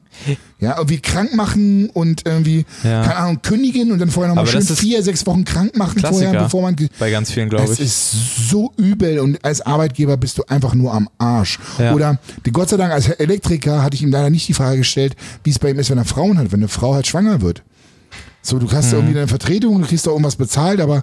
[0.61, 3.03] Ja, irgendwie krank machen und irgendwie, Ja.
[3.03, 6.25] keine Ahnung, kündigen und dann vorher nochmal schön das vier, sechs Wochen krank machen Klassiker.
[6.27, 6.77] vorher, bevor man.
[6.99, 7.81] Bei ganz vielen, glaube Es ich.
[7.87, 11.59] ist so übel und als Arbeitgeber bist du einfach nur am Arsch.
[11.79, 11.95] Ja.
[11.95, 15.17] Oder die, Gott sei Dank als Elektriker hatte ich ihm leider nicht die Frage gestellt,
[15.43, 17.63] wie es bei ihm ist, wenn er Frauen hat, wenn eine Frau halt schwanger wird.
[18.43, 18.73] So, du Mhm.
[18.73, 21.03] hast irgendwie eine Vertretung, du kriegst da irgendwas bezahlt, aber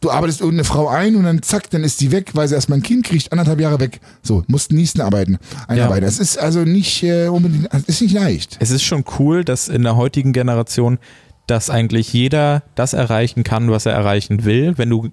[0.00, 2.78] du arbeitest irgendeine Frau ein und dann zack, dann ist die weg, weil sie erstmal
[2.80, 4.00] ein Kind kriegt, anderthalb Jahre weg.
[4.22, 6.04] So, mussten nächsten arbeiten, einarbeiten.
[6.04, 8.56] Das ist also nicht äh, unbedingt, das ist nicht leicht.
[8.60, 10.98] Es ist schon cool, dass in der heutigen Generation,
[11.46, 15.10] dass eigentlich jeder das erreichen kann, was er erreichen will, wenn du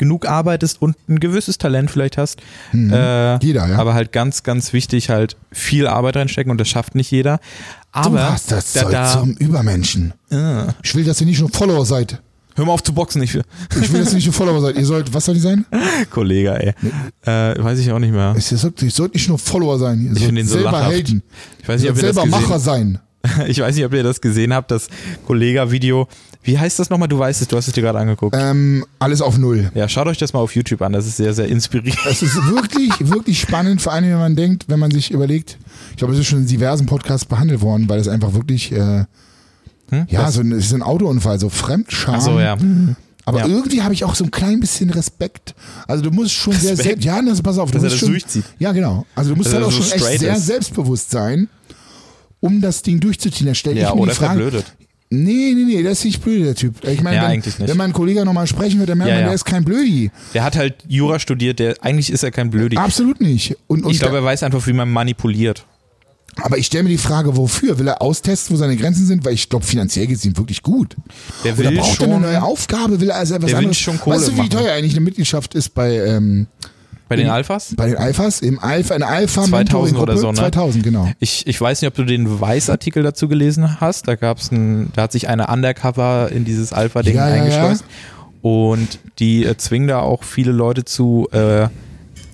[0.00, 2.40] genug arbeitest und ein gewisses Talent vielleicht hast.
[2.72, 3.38] Äh, Mhm.
[3.42, 3.76] Jeder, ja.
[3.78, 7.38] Aber halt ganz, ganz wichtig, halt viel Arbeit reinstecken und das schafft nicht jeder.
[7.92, 10.12] Aber du hast das da, Zeug da, zum Übermenschen.
[10.32, 12.20] äh, Ich will, dass ihr nicht nur Follower seid.
[12.56, 14.76] hör mal auf zu boxen, ich Ich will, dass ihr nicht nur Follower seid.
[14.76, 15.64] Ihr sollt, was soll die sein?
[16.10, 16.74] Kollege, ey.
[17.24, 18.34] Äh, weiß ich auch nicht mehr.
[18.34, 20.00] Ihr sollt, ihr sollt nicht nur Follower sein.
[20.00, 20.92] Ihr Ich sollt so selber lachhaft.
[20.92, 21.22] Helden.
[21.62, 22.98] Ich weiß nicht, ob ihr das selber gesehen Macher sein.
[23.48, 24.88] Ich weiß nicht, ob ihr das gesehen habt, das
[25.26, 26.08] Kollega-Video.
[26.42, 27.08] Wie heißt das nochmal?
[27.08, 28.34] Du weißt es, du hast es dir gerade angeguckt.
[28.38, 29.70] Ähm, alles auf Null.
[29.74, 31.98] Ja, schaut euch das mal auf YouTube an, das ist sehr, sehr inspirierend.
[32.08, 35.58] Es ist wirklich, wirklich spannend, vor allem, wenn man denkt, wenn man sich überlegt,
[35.90, 39.04] ich glaube, es ist schon in diversen Podcasts behandelt worden, weil es einfach wirklich, äh,
[39.90, 40.06] Hm?
[40.08, 40.34] ja, Was?
[40.34, 42.14] so ein, es ist ein Autounfall, so Fremdscham.
[42.16, 42.56] Ach so, ja.
[43.26, 43.46] Aber Ja.
[43.48, 45.54] irgendwie habe ich auch so ein klein bisschen Respekt.
[45.88, 47.02] Also du musst schon sehr Respekt?
[47.02, 48.44] selbst, ja, das, pass auf, du Dass er musst das schon, durchzieht.
[48.60, 49.04] Ja, genau.
[49.16, 50.46] Also du musst halt er auch so schon echt straight sehr ist.
[50.46, 51.48] selbstbewusst sein,
[52.40, 53.46] um das Ding durchzuziehen.
[53.48, 54.64] Da stelle Ja, ich mir oder die Frage, verblödet.
[55.12, 56.84] Nee, nee, nee, der ist nicht blöd, der Typ.
[56.86, 57.68] Ich meine, Ja, wenn, eigentlich nicht.
[57.68, 59.26] wenn mein Kollege nochmal sprechen wird, dann merkt Ja, man, ja.
[59.28, 60.10] der ist kein Blödi.
[60.34, 62.76] Der hat halt Jura studiert, der eigentlich ist er kein Blödi.
[62.76, 63.56] Absolut nicht.
[63.66, 65.66] Und, und Ich glaube, er weiß einfach, wie man manipuliert.
[66.42, 67.76] aber ich stelle mir die Frage, wofür?
[67.80, 69.24] Will er austesten, wo seine Grenzen sind?
[69.24, 70.94] Weil ich glaube, finanziell geht es ihm wirklich gut.
[71.42, 73.00] Der Oder will braucht er schon eine neue Aufgabe?
[73.00, 73.78] Will er also etwas Der anderes?
[73.78, 74.50] schon Kohle weißt du, wie machen.
[74.50, 76.46] teuer eigentlich eine Mitgliedschaft ist bei, ähm,
[77.10, 77.74] bei den Alphas.
[77.76, 78.40] bei den Alphas?
[78.40, 80.34] Im Alpha, eine Alpha 2000 oder so, ne?
[80.34, 81.10] 2000, genau.
[81.18, 84.06] Ich, ich weiß nicht, ob du den Weiß-Artikel dazu gelesen hast.
[84.06, 87.84] Da gab's ein, da hat sich eine Undercover in dieses Alpha-Ding Ja, ja, eingeschleust.
[88.42, 91.66] Und die äh, zwingen da auch viele Leute zu, äh,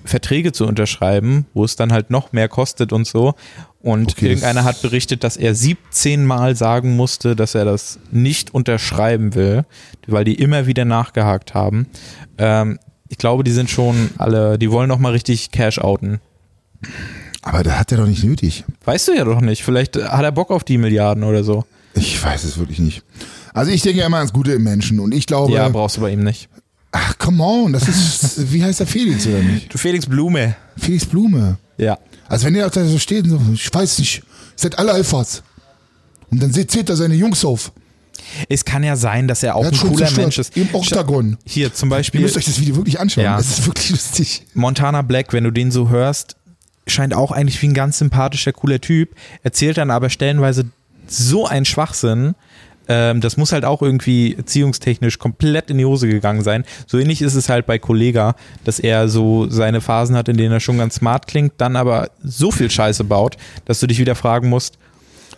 [0.05, 3.33] Verträge zu unterschreiben, wo es dann halt noch mehr kostet und so.
[3.81, 8.53] Und Okay, irgendeiner hat berichtet, dass er 17 Mal sagen musste, dass er das nicht
[8.53, 9.65] unterschreiben will,
[10.05, 11.87] weil die immer wieder nachgehakt haben.
[12.37, 12.77] Ähm,
[13.09, 16.19] ich glaube, die sind schon alle, die wollen noch mal richtig Cash outen.
[17.41, 18.63] Aber das hat er doch nicht nötig.
[18.85, 19.63] Weißt du ja doch nicht.
[19.63, 21.65] Vielleicht hat er Bock auf die Milliarden oder so.
[21.93, 23.03] Ich weiß es wirklich nicht.
[23.53, 26.01] Also ich denke ja immer ans Gute im Menschen und ich glaube, Ja, brauchst du
[26.01, 26.49] bei ihm nicht.
[26.91, 29.73] ach come on, das ist, wie heißt der Felix oder nicht?
[29.73, 30.55] Du Felix Blume.
[30.77, 31.57] Felix Blume.
[31.77, 31.97] Ja.
[32.27, 34.21] Also wenn der da so steht und so, ich weiß nicht,
[34.55, 35.41] seid alle Alphas.
[36.29, 37.71] Und dann zählt er seine Jungs auf.
[38.49, 40.11] Es kann ja sein, dass er auch Er ein cooler.
[40.11, 40.55] Mensch ist.
[40.57, 41.37] Im Oktagon.
[41.45, 43.23] Hier zum Ihr Beispiel müsst euch das Video wirklich anschauen.
[43.23, 43.39] Ja.
[43.39, 44.43] Es ist wirklich lustig.
[44.53, 46.35] Montana Black, wenn du den so hörst,
[46.87, 50.65] scheint auch eigentlich wie ein ganz sympathischer, cooler Typ, erzählt dann aber stellenweise
[51.07, 52.35] so ein Schwachsinn.
[52.89, 56.63] Ähm, das muss halt auch irgendwie erziehungstechnisch komplett in die Hose gegangen sein.
[56.85, 60.53] So ähnlich ist es halt bei Kollega, dass er so seine Phasen hat, in denen
[60.53, 64.15] er schon ganz smart klingt, dann aber so viel Scheiße baut, dass du dich wieder
[64.15, 64.77] fragen musst,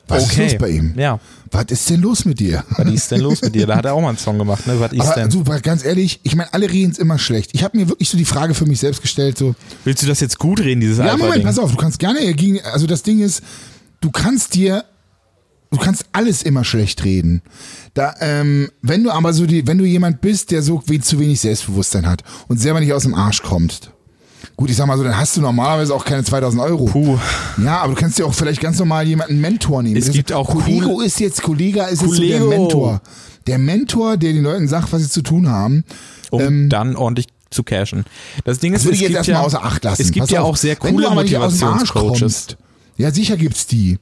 [0.10, 0.94] Was okay, ist los bei ihm?
[0.98, 1.20] Ja,
[1.52, 2.64] Was ist denn los mit dir?
[2.78, 3.68] was ist denn los mit dir?
[3.68, 4.80] Da hat er auch mal einen Song gemacht, ne?
[4.80, 5.44] Was ist Aber denn?
[5.44, 7.52] mal ganz ehrlich, ich meine, alle reden es immer schlecht.
[7.54, 10.20] Ich habe mir wirklich so die Frage für mich selbst gestellt, so, Willst du das
[10.20, 13.20] jetzt gut reden, dieses ja, Moment, pass auf, du kannst gerne gegen, also das Ding
[13.20, 13.42] ist,
[14.02, 14.86] du kannst dir,
[15.72, 17.42] du kannst alles immer schlecht reden.
[17.94, 21.20] Da, ähm, wenn du aber so die, wenn du jemand bist, der so wie zu
[21.20, 23.92] wenig Selbstbewusstsein hat und selber nicht aus dem Arsch kommt.
[24.60, 26.84] Gut, ich sag mal so, dann hast du normalerweise auch keine 2000 Euro.
[26.84, 27.18] Puh.
[27.64, 29.96] Ja, aber du kannst dir auch vielleicht ganz normal jemanden Mentor nehmen.
[29.96, 32.42] Es Das gibt ist, auch Kollego ist jetzt, Kollega ist jetzt so der.
[32.42, 33.02] Mentor.
[33.48, 35.86] Der Mentor, der den Leuten sagt, was sie zu tun haben.
[36.30, 38.04] um dann ordentlich zu cashen.
[38.44, 40.02] Das Ding ist, Das würde es ich jetzt gibt erstmal ja, außer Acht lassen.
[40.02, 42.58] Es gibt Pass ja auf, auch sehr coole Motivationscoaches.
[42.98, 43.98] Ja, sicher gibt's die.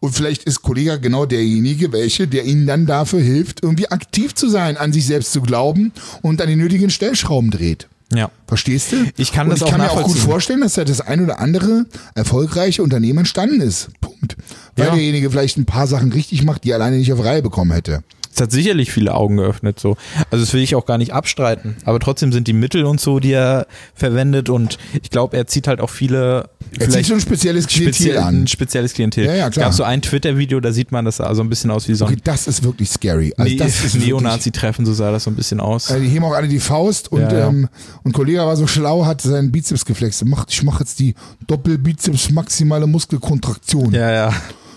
[0.00, 4.50] Und vielleicht ist Kollege genau derjenige, welche, der ihnen dann dafür hilft, irgendwie aktiv zu
[4.50, 7.88] sein, an sich selbst zu glauben und an den nötigen Stellschrauben dreht.
[8.12, 8.30] Ja.
[8.46, 8.96] Verstehst du?
[9.16, 11.22] Ich kann und das ich auch kann mir auch gut vorstellen, dass da das ein
[11.22, 11.84] oder andere
[12.14, 13.90] erfolgreiche Unternehmen entstanden ist.
[14.00, 14.36] Punkt.
[14.76, 14.94] Weil Ja.
[14.94, 18.02] derjenige vielleicht ein paar Sachen richtig macht, die er alleine nicht auf Reihe bekommen hätte.
[18.34, 19.96] Es hat sicherlich viele Augen geöffnet, so.
[20.30, 21.76] Also das will ich auch gar nicht abstreiten.
[21.84, 25.66] Aber trotzdem sind die Mittel und so, die er verwendet und ich glaube, er zieht
[25.66, 26.48] halt auch viele
[26.78, 28.42] Er zieht so ein spezielles Klientel speziell, an.
[28.42, 29.24] ein spezielles Klientel.
[29.26, 29.66] Ja, ja, Es klar.
[29.66, 32.12] gab so ein Twitter-Video, da sieht man das so ein bisschen aus wie so ein
[32.12, 33.32] Okay, das ist wirklich scary.
[33.36, 35.90] Also das ist Neonazi-Treffen, so sah das so ein bisschen aus.
[35.90, 37.48] Äh, die heben auch alle die Faust und, Ja, ja.
[37.48, 37.68] Ähm,
[38.02, 40.24] und Kollege war so schlau, hat seinen Bizeps geflext.
[40.48, 41.14] Ich mache jetzt die
[41.46, 43.92] Doppelbizeps maximale Muskelkontraktion.
[43.94, 44.32] Ja, ja.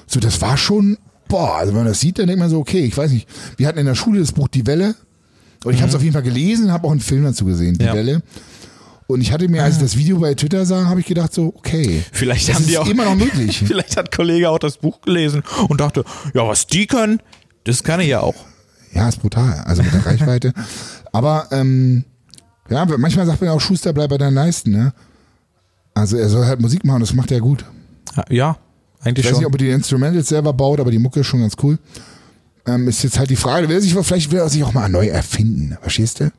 [0.07, 2.81] So, das war schon, boah, also wenn man das sieht, dann denkt man so, okay,
[2.85, 3.27] ich weiß nicht.
[3.57, 4.95] Wir hatten in der Schule das Buch Die Welle
[5.63, 7.83] und ich habe es auf jeden Fall gelesen, habe auch einen Film dazu gesehen, Die
[7.83, 7.87] Mhm.
[7.89, 7.93] Ja.
[7.95, 8.21] Welle.
[9.11, 11.53] Und ich hatte mir, als ich das Video bei Twitter sah, habe ich gedacht so,
[11.55, 13.59] okay, Vielleicht das haben die ist auch immer noch möglich.
[13.65, 16.03] Vielleicht hat Kollege auch das Buch gelesen und dachte,
[16.33, 17.21] ja, was die können,
[17.63, 18.35] das kann ich ja auch.
[18.93, 20.53] Ja, ist brutal, also mit der Reichweite.
[21.11, 22.03] Aber ähm,
[22.69, 24.93] ja, manchmal sagt man ja auch, Schuster, bleib bei deinen Leisten, ne?
[25.93, 27.65] Also er soll halt Musik machen, das macht er gut.
[28.29, 28.57] Ja,
[29.01, 29.39] eigentlich Ich weiß schon.
[29.39, 31.79] nicht, ob er die Instrumentals selber baut, aber die Mucke ist schon ganz cool.
[32.65, 34.87] Ähm, ist jetzt halt die Frage, will er sich, vielleicht will er sich auch mal
[34.87, 36.31] neu erfinden, verstehst du?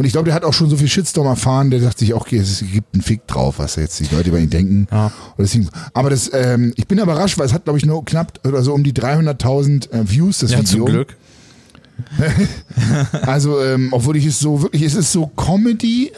[0.00, 2.22] Und ich glaube, der hat auch schon so viel Shitstorm erfahren, der sagt sich auch,
[2.22, 4.88] okay, es gibt einen Fick drauf, was jetzt die Leute über ihn denken.
[4.90, 5.12] Ja.
[5.36, 8.40] Und deswegen, aber das, ähm, ich bin überrascht, weil es hat, glaube ich, nur knapp
[8.46, 10.70] oder so um die 300.000 äh, Views, das ja, Video.
[10.70, 11.16] zum Glück.
[13.26, 16.12] Also, ähm, obwohl ich es so wirklich, es ist so Comedy,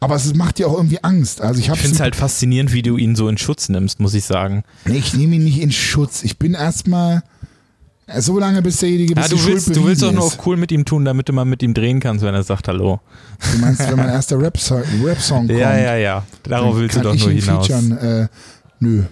[0.00, 1.42] aber es macht dir auch irgendwie Angst.
[1.42, 4.14] Also ich Ich finde es halt faszinierend, wie du ihn so in Schutz nimmst, muss
[4.14, 4.64] ich sagen.
[4.86, 6.22] Nee, ich nehme ihn nicht in Schutz.
[6.22, 7.24] Ich bin erstmal
[8.18, 10.46] so lange, bis derjenige bis Ja, die du Schuld willst, du willst doch nur auf
[10.46, 13.00] cool mit ihm tun, damit du mal mit ihm drehen kannst, wenn er sagt Hallo.
[13.52, 16.24] Du meinst, wenn mein erster Rap-Song Rap kommt, Ja, ja, ja.
[16.42, 17.66] Darauf willst du doch ich nur ihn hinaus.
[17.66, 17.98] featuren.
[17.98, 18.28] Äh,
[18.80, 19.02] nö.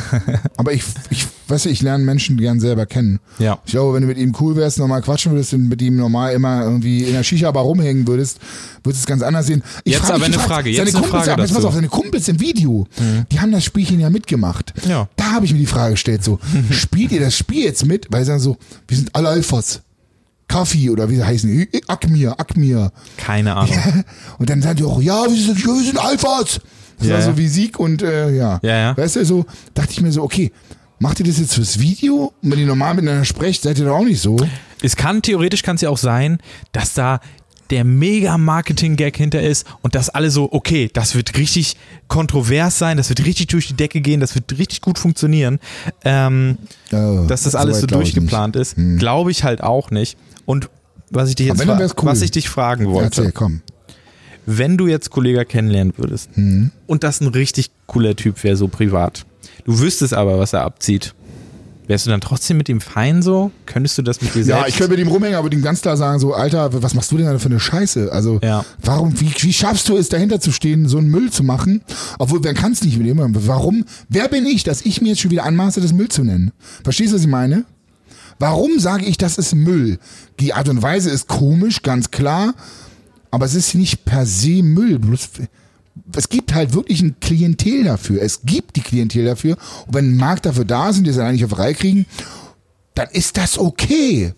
[0.56, 3.20] Aber ich, ich weiß ja, ich lerne Menschen gern selber kennen.
[3.38, 3.58] Ja.
[3.64, 6.32] Ich glaube, wenn du mit ihm cool wärst, normal quatschen würdest und mit ihm normal
[6.34, 8.38] immer irgendwie in der Shisha-Bar rumhängen würdest,
[8.82, 9.62] würdest es ganz anders sehen.
[9.84, 11.64] Ich Jetzt frag aber eine gefragt, Frage, jetzt seine eine Kumpels, Frage aber jetzt pass
[11.64, 12.86] auf, seine Kumpels im Video,
[13.30, 14.72] die haben das Spielchen ja mitgemacht.
[14.88, 15.08] Ja.
[15.16, 16.38] Da habe ich mir die Frage gestellt, so,
[16.70, 18.06] spielt ihr das Spiel jetzt mit?
[18.10, 18.56] Weil sie sagen so,
[18.88, 19.82] wir sind alle Alphas.
[20.48, 21.66] Kaffee oder wie sie heißen?
[21.88, 22.92] Akmir, Akmir.
[23.16, 23.76] Keine Ahnung.
[24.38, 26.60] Und dann sagen die auch, ja, wir sind, wir sind Alphas.
[26.98, 27.26] Das Ja, war ja.
[27.26, 28.58] so wie Sieg und äh, ja.
[28.62, 28.96] Ja, ja.
[28.96, 29.44] Weißt du, so
[29.74, 30.50] dachte ich mir so, okay,
[30.98, 32.32] macht ihr das jetzt fürs Video?
[32.42, 34.36] Und wenn ihr normal miteinander sprecht, seid ihr doch auch nicht so.
[34.82, 36.38] Es kann, theoretisch kann es ja auch sein,
[36.72, 37.20] dass da
[37.70, 41.76] der mega Marketing-Gag hinter ist und dass alle so, okay, das wird richtig
[42.06, 45.58] kontrovers sein, das wird richtig durch die Decke gehen, das wird richtig gut funktionieren.
[46.04, 46.58] Ähm,
[46.92, 50.16] Oh, dass das alles so durchgeplant ist, glaube ich halt auch nicht.
[50.44, 50.70] Und
[51.10, 51.90] was ich dich jetzt cool.
[52.02, 53.62] was ich dich fragen wollte, Erzähl, komm.
[54.46, 56.30] wenn du jetzt Kollege kennenlernen würdest
[56.86, 59.26] und das ein richtig cooler Typ wäre, so privat,
[59.66, 61.14] du wüsstest aber, was er abzieht,
[61.88, 63.52] Wärst du dann trotzdem mit ihm fein so?
[63.64, 64.60] Könntest du das mit dir selbst?
[64.62, 67.12] Ja, ich könnte mit ihm rumhängen, aber ihm ganz klar sagen, so, Alter, was machst
[67.12, 68.10] du denn da für eine Scheiße?
[68.10, 68.64] Also, Ja.
[68.82, 71.82] warum, wie, wie schaffst du es, dahinter zu stehen, so einen Müll zu machen?
[72.18, 73.20] Obwohl, wer kann es nicht mit ihm?
[73.46, 73.84] Warum?
[74.08, 76.50] Wer bin ich, dass ich mir jetzt schon wieder anmaße, das Müll zu nennen?
[76.82, 77.64] Verstehst du, was ich meine?
[78.40, 79.98] Warum sage ich, das ist Müll?
[80.40, 82.54] Die Art und Weise ist komisch, ganz klar,
[83.30, 84.98] aber es ist nicht per se Müll.
[84.98, 85.28] Bloß,
[86.14, 88.22] es gibt halt wirklich ein Klientel dafür.
[88.22, 89.56] Es gibt die Klientel dafür.
[89.86, 92.06] Und wenn ein Markt dafür da ist und die es eigentlich auf die Reihe kriegen,
[92.94, 94.34] dann ist das okay.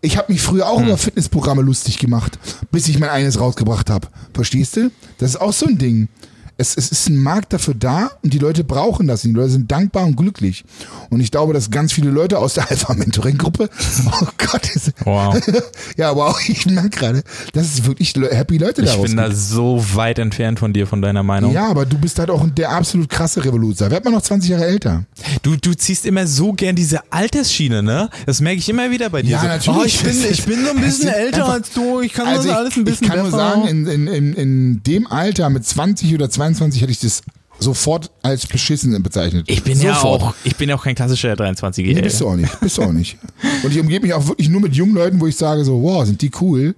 [0.00, 2.38] Ich habe mich früher auch über Fitnessprogramme lustig gemacht,
[2.70, 4.08] bis ich mein eines rausgebracht habe.
[4.34, 4.90] Verstehst du?
[5.18, 6.08] Das ist auch so ein Ding.
[6.56, 9.22] Es, es ist ein Markt dafür da und die Leute brauchen das.
[9.22, 10.64] Die Leute sind dankbar und glücklich.
[11.10, 13.68] Und ich glaube, dass ganz viele Leute aus der Alpha-Mentoring-Gruppe,
[14.12, 15.36] oh Gott, ist, Wow.
[15.96, 19.30] ja, aber auch ich merke gerade, dass es wirklich happy Leute Ich daraus bin da
[19.32, 21.52] so weit entfernt von dir, von deiner Meinung.
[21.52, 23.90] Ja, aber du bist halt auch der absolut krasse Revoluzer.
[23.90, 25.04] Werd mal noch 20 Jahre älter.
[25.42, 28.10] Du, du ziehst immer so gern diese Altersschiene, ne?
[28.26, 29.30] Das merke ich immer wieder bei dir.
[29.32, 29.80] Ja, so, natürlich.
[29.80, 32.42] Oh, ich, bin, ich bin so ein bisschen älter einfach- als du, ich kann Also
[32.44, 35.50] das ich, alles ein bisschen ich kann nur sagen, in, in, in, in dem Alter
[35.50, 37.22] mit 20 oder 22 hätte ich das
[37.58, 39.44] sofort als beschissen bezeichnet.
[39.48, 40.22] ich bin ja sofort.
[40.22, 41.94] auch, ich bin ja auch kein klassischer 23-Jähriger.
[41.94, 42.60] Nee, bist du auch nicht.
[42.60, 43.16] Bist du auch nicht.
[43.62, 46.04] Und ich umgebe mich auch wirklich nur mit jungen Leuten, wo ich sage so, wow,
[46.04, 46.74] sind die cool.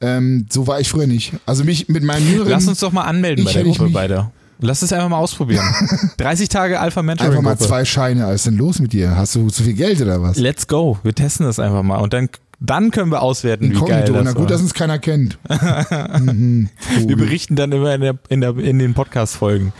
[0.00, 1.32] Ähm, so war ich früher nicht.
[1.44, 4.30] Also mich mit meinen jüngeren Lass uns doch mal anmelden bei der Gruppe beide.
[4.60, 5.64] Lass es einfach mal ausprobieren.
[6.18, 8.26] 30 Tage Alpha Mentoring einfach mal zwei Scheine.
[8.26, 9.16] Was ist denn los mit dir?
[9.16, 10.36] Hast du zu viel Geld oder was?
[10.38, 10.98] Let's go.
[11.02, 12.28] Wir testen das einfach mal und dann,
[12.60, 14.12] dann können wir auswerten, wie geil Inkognito.
[14.12, 14.46] das Na gut, war.
[14.48, 15.38] dass uns keiner kennt.
[16.20, 16.68] mhm.
[17.06, 19.72] Wir berichten dann immer in, der, in, der, in den Podcast-Folgen,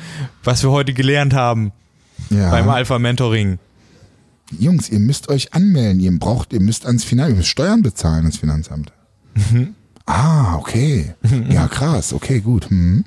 [0.43, 1.73] was wir heute gelernt haben
[2.31, 2.51] ja.
[2.51, 3.59] beim Alpha Mentoring.
[4.59, 6.01] Jungs, ihr müsst euch anmelden.
[6.01, 8.93] Ihr braucht, ihr müsst ans Finanzamt, ihr müsst Steuern bezahlen ans Finanzamt.
[9.35, 9.75] Mhm.
[10.07, 11.15] Ah, okay.
[11.51, 12.13] Ja, krass.
[12.13, 12.69] Okay, gut.
[12.71, 13.05] Hm.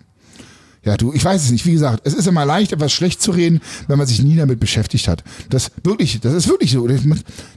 [0.86, 1.66] Ja, du, ich weiß es nicht.
[1.66, 4.60] Wie gesagt, es ist immer leicht, etwas schlecht zu reden, wenn man sich nie damit
[4.60, 5.24] beschäftigt hat.
[5.50, 6.88] Das wirklich, das ist wirklich so.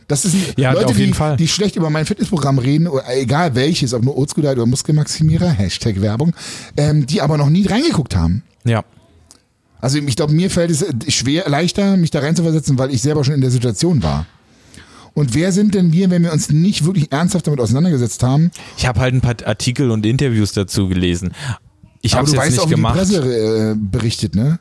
[0.07, 1.37] Das ist Ja, Leute, auf jeden die, Fall.
[1.37, 6.01] die schlecht über mein Fitnessprogramm reden, oder egal welches, ob nur Oldschool oder Muskelmaximierer, Hashtag
[6.01, 6.35] Werbung,
[6.77, 8.45] ähm, die aber noch nie reingeguckt haben.
[8.64, 8.85] Ja.
[9.81, 13.24] Also ich glaube, mir fällt es äh, schwer, leichter, mich da reinzuversetzen, weil ich selber
[13.24, 14.27] schon in der Situation war.
[15.14, 18.51] Und wer sind denn wir, wenn wir uns nicht wirklich ernsthaft damit auseinandergesetzt haben?
[18.77, 21.33] Ich habe halt ein paar Artikel und Interviews dazu gelesen.
[22.07, 22.95] Ich habe es jetzt weißt nicht auch, wie gemacht.
[22.95, 24.59] die Presse äh, berichtet, ne?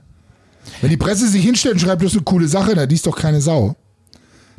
[0.81, 3.05] Wenn die Presse sich hinstellt und schreibt, das ist eine coole Sache, na, die ist
[3.05, 3.75] doch keine Sau.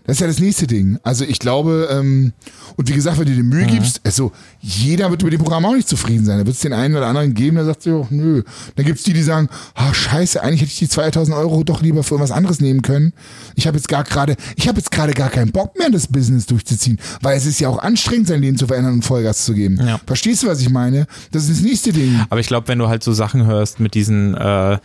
[0.06, 0.98] Das ist ja das nächste Ding.
[1.02, 2.32] Also ich glaube, ähm,
[2.76, 3.70] und wie gesagt, wenn du dir Mühe Mhm.
[3.70, 6.38] gibst, also jeder wird mit dem Programm auch nicht zufrieden sein.
[6.38, 8.42] Da wird es den einen oder anderen geben, der sagt sich, oh, nö.
[8.76, 11.82] Dann gibt es die, die sagen, ah scheiße, eigentlich hätte ich die 2000 Euro doch
[11.82, 13.12] lieber für irgendwas anderes nehmen können.
[13.54, 16.46] Ich habe jetzt gar gerade, ich habe jetzt gerade gar keinen Bock mehr, das Business
[16.46, 19.78] durchzuziehen, weil es ist ja auch anstrengend, sein Leben zu verändern und Vollgas zu geben.
[19.84, 20.00] Ja.
[20.06, 21.06] Verstehst du, was ich meine?
[21.32, 22.20] Das ist das nächste Ding.
[22.30, 24.78] Aber ich glaube, wenn du halt so Sachen hörst mit diesen äh,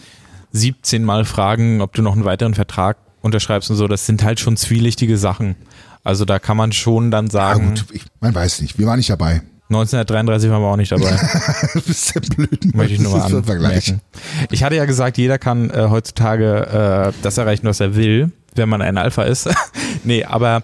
[0.53, 4.39] 17 Mal Fragen, ob du noch einen weiteren Vertrag unterschreibst und so, das sind halt
[4.39, 5.55] schon zwielichtige Sachen.
[6.03, 9.09] Also da kann man schon dann sagen, gut, ich, man weiß nicht, wir waren nicht
[9.09, 9.41] dabei.
[9.69, 11.11] 1933 waren wir auch nicht dabei.
[11.74, 12.76] Du bist ja blöd.
[12.76, 14.01] Möchte ich nur mal anmerken.
[14.49, 18.67] Ich hatte ja gesagt, jeder kann äh, heutzutage äh, das erreichen, was er will, wenn
[18.67, 19.49] man ein Alpha ist.
[20.03, 20.63] nee, aber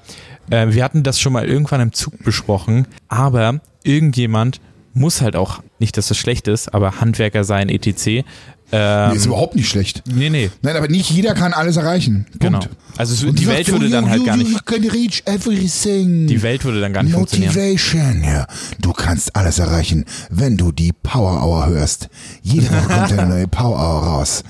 [0.49, 4.59] äh, wir hatten das schon mal irgendwann im Zug besprochen, aber irgendjemand
[4.93, 8.25] muss halt auch, nicht, dass das schlecht ist, aber Handwerker sein, etc.
[8.71, 10.03] Ähm, Nee, ist überhaupt nicht schlecht.
[10.13, 12.25] nee, nee, Nein, aber nicht jeder kann alles erreichen.
[12.37, 12.39] Punkt.
[12.41, 12.59] genau.
[12.97, 14.65] Also es, Und die du Welt würde you, dann you, halt you, gar You nicht,
[14.65, 16.27] can reach everything.
[16.27, 17.53] die Welt würde dann gar nicht funktionieren.
[17.53, 18.45] Motivation, ja.
[18.81, 22.09] Du kannst alles erreichen, wenn du die Power Hour hörst.
[22.43, 24.43] Jede Woche kommt eine neue Power Hour raus.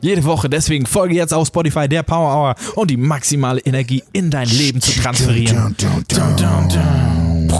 [0.00, 4.30] Jede Woche, deswegen folge jetzt auf Spotify der Power Hour und die maximale Energie in
[4.32, 5.76] dein Leben zu transferieren.
[5.78, 7.52] Dun, dun, dun, dun.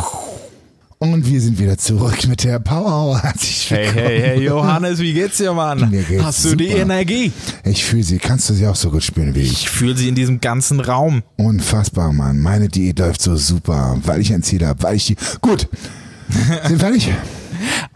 [1.03, 3.20] Und wir sind wieder zurück mit der Power
[3.66, 5.90] Hey, hey, hey, Johannes, wie geht's dir, Mann?
[5.90, 6.82] Mir geht's Hast du die super.
[6.82, 7.32] Energie?
[7.64, 8.18] Ich fühle sie.
[8.18, 9.50] Kannst du sie auch so gut spüren wie ich?
[9.50, 11.24] Ich fühle sie in diesem ganzen Raum.
[11.38, 12.38] Unfassbar, Mann.
[12.38, 15.16] Meine Diät läuft so super, weil ich ein Ziel habe, weil ich die.
[15.40, 15.68] Gut.
[16.68, 17.11] Sind fertig?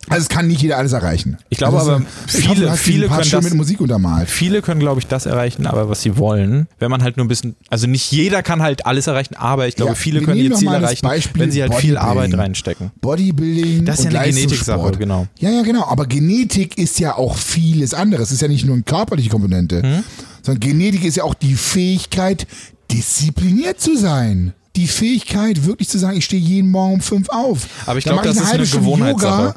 [0.08, 1.36] Also es kann nicht jeder alles erreichen.
[1.48, 4.28] Ich glaube ist aber, ich viele- hoffe, viele können das- mit Musik untermalt.
[4.30, 7.28] Viele können, glaube ich, das erreichen, aber was sie wollen, wenn man halt nur ein
[7.28, 10.52] bisschen, also nicht jeder kann halt alles erreichen, aber ich glaube, Ja, viele können ihr
[10.54, 11.96] Ziel erreichen, Beispiel wenn sie halt viel.
[11.96, 12.90] Arbeit reinstecken.
[13.00, 14.32] Bodybuilding Das ist ja eine.
[14.32, 15.26] Genetiksache, genau.
[15.38, 15.84] Ja, ja, genau.
[15.86, 18.28] Aber Genetik ist ja auch vieles anderes.
[18.28, 20.04] Es ist ja nicht nur eine körperliche Komponente, Hm?
[20.42, 22.46] sondern Genetik ist ja auch die Fähigkeit,
[22.92, 24.52] diszipliniert zu sein.
[24.76, 27.66] Die Fähigkeit, wirklich zu sagen, ich stehe jeden Morgen um fünf auf.
[27.86, 29.42] Aber ich glaube, das ist eine Gewohnheitssache.
[29.46, 29.54] Yoga.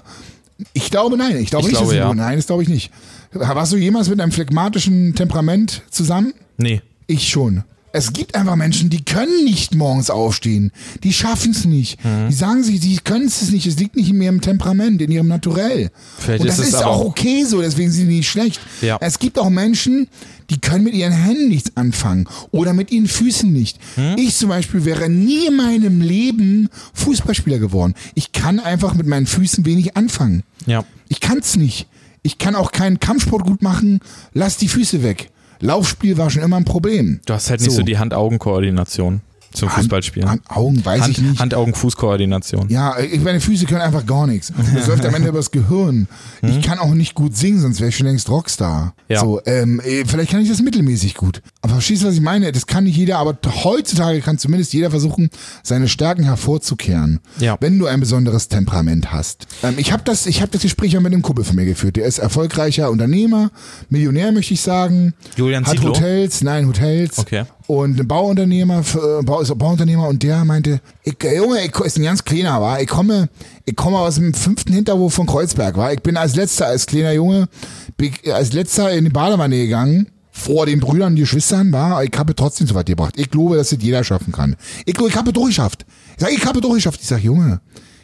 [0.73, 1.37] Ich glaube, nein.
[1.37, 2.13] Ich glaube Ich nicht, glaube, dass ja.
[2.13, 2.91] Nein, das glaube ich nicht.
[3.31, 6.33] Warst du jemals mit einem phlegmatischen Temperament zusammen?
[6.57, 6.81] Nee.
[7.07, 7.63] Ich schon.
[7.91, 10.71] Es gibt einfach Menschen, die können nicht morgens aufstehen.
[11.03, 12.03] Die schaffen es nicht.
[12.03, 12.29] Mhm.
[12.29, 13.65] Die sagen sich, sie können es nicht.
[13.65, 15.89] Es liegt nicht in ihrem Temperament, in ihrem Naturell.
[16.19, 18.59] Vielleicht Und das ist es ist auch okay so, deswegen sind die nicht schlecht.
[18.81, 18.97] Ja.
[19.01, 20.07] Es gibt auch Menschen,
[20.49, 23.79] die können mit ihren Händen nichts anfangen oder mit ihren Füßen nicht.
[23.95, 24.15] Hm?
[24.17, 27.93] Ich zum Beispiel wäre nie in meinem Leben Fußballspieler geworden.
[28.15, 30.43] Ich kann einfach mit meinen Füßen wenig anfangen.
[30.65, 30.85] Ja.
[31.07, 31.87] Ich kann's nicht.
[32.21, 33.99] Ich kann auch keinen Kampfsport gut machen.
[34.33, 35.31] Lass die Füße weg.
[35.59, 37.19] Laufspiel war schon immer ein Problem.
[37.25, 39.21] Du hast halt nicht so, die Hand-Augen-Koordination
[39.53, 40.29] zum Fußballspielen.
[40.29, 41.29] An Augen weiß ich nicht.
[41.29, 42.69] Hand, Hand-Augen-Fußkoordination.
[42.69, 44.53] Ja, ich, meine Füße können einfach gar nichts.
[44.75, 46.07] Das läuft am Ende übers Gehirn.
[46.41, 48.93] Ich kann auch nicht gut singen, sonst wäre ich schon längst Rockstar.
[49.07, 49.21] Ja.
[49.21, 51.41] So, ähm, eh, vielleicht kann ich das mittelmäßig gut.
[51.61, 52.53] Aber verstehst du, was ich meine?
[52.53, 55.29] Das kann nicht jeder, aber heutzutage kann zumindest jeder versuchen,
[55.61, 57.19] seine Stärken hervorzukehren.
[57.39, 57.57] Ja.
[57.59, 59.45] Wenn du ein besonderes Temperament hast.
[59.61, 61.97] Ähm, ich habe das, ich habe das Gespräch ja mit einem Kumpel von mir geführt.
[61.97, 63.51] Der ist erfolgreicher Unternehmer,
[63.89, 65.13] Millionär möchte ich sagen.
[65.35, 65.89] Julian Hat Zietlow?
[65.89, 67.19] Hotels, nein, Hotels.
[67.19, 67.43] Okay.
[67.67, 71.97] Und ein Bauunternehmer, äh, Bau, ist Bauunternehmer und der meinte, ich, äh, Junge, ich ist
[71.97, 72.81] ein ganz kleiner, war.
[72.81, 73.27] Ich komme,
[73.65, 75.91] ich komme aus dem fünften Hinterhof von Kreuzberg, war.
[75.91, 77.49] Ich bin als letzter, als kleiner Junge,
[77.99, 80.07] ich als letzter in die Badewanne gegangen.
[80.39, 83.15] Vor den Brüdern und Geschwistern war, ich habe trotzdem so weit gebracht.
[83.17, 84.55] Ich glaube, dass das jeder schaffen kann.
[84.85, 85.85] Ich glaube, ich habe durchgeschafft.
[86.15, 87.01] Ich sage, ich habe durchgeschafft.
[87.01, 87.59] Ich sage, Junge,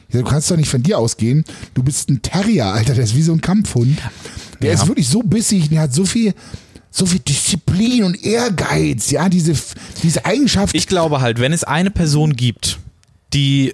[0.09, 1.45] ich sag, du kannst doch nicht von dir ausgehen.
[1.73, 3.97] Du bist ein Terrier, Alter, der ist wie so ein Kampfhund.
[4.61, 4.75] Der Ja.
[4.75, 6.33] ist wirklich so bissig, der hat so viel,
[6.91, 9.53] so viel Disziplin und Ehrgeiz, ja, diese,
[10.03, 10.75] diese Eigenschaft.
[10.75, 12.79] Ich glaube halt, wenn es eine Person gibt,
[13.33, 13.73] die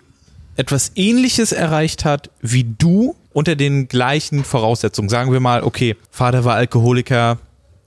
[0.55, 6.43] etwas ähnliches erreicht hat wie du unter den gleichen Voraussetzungen, sagen wir mal, okay, Vater
[6.45, 7.39] war Alkoholiker,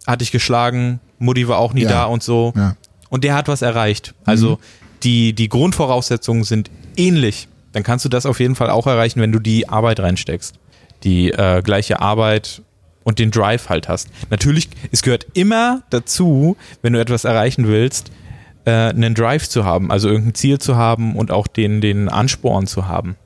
[0.07, 1.91] hat dich geschlagen, Mutti war auch nie Ja.
[1.91, 2.53] da und so.
[2.57, 2.77] Ja.
[3.09, 4.15] Und der hat was erreicht.
[4.25, 4.59] Also Mhm.
[5.05, 7.49] die, die Grundvoraussetzungen sind ähnlich.
[7.73, 10.55] Dann kannst du das auf jeden Fall auch erreichen, wenn du die Arbeit reinsteckst.
[11.05, 12.63] Die äh, gleiche Arbeit
[13.03, 14.09] und den Drive halt hast.
[14.31, 18.11] Natürlich, es gehört immer dazu, wenn du etwas erreichen willst,
[18.65, 22.67] äh, einen Drive zu haben, also irgendein Ziel zu haben und auch den, den Ansporn
[22.67, 23.17] zu haben.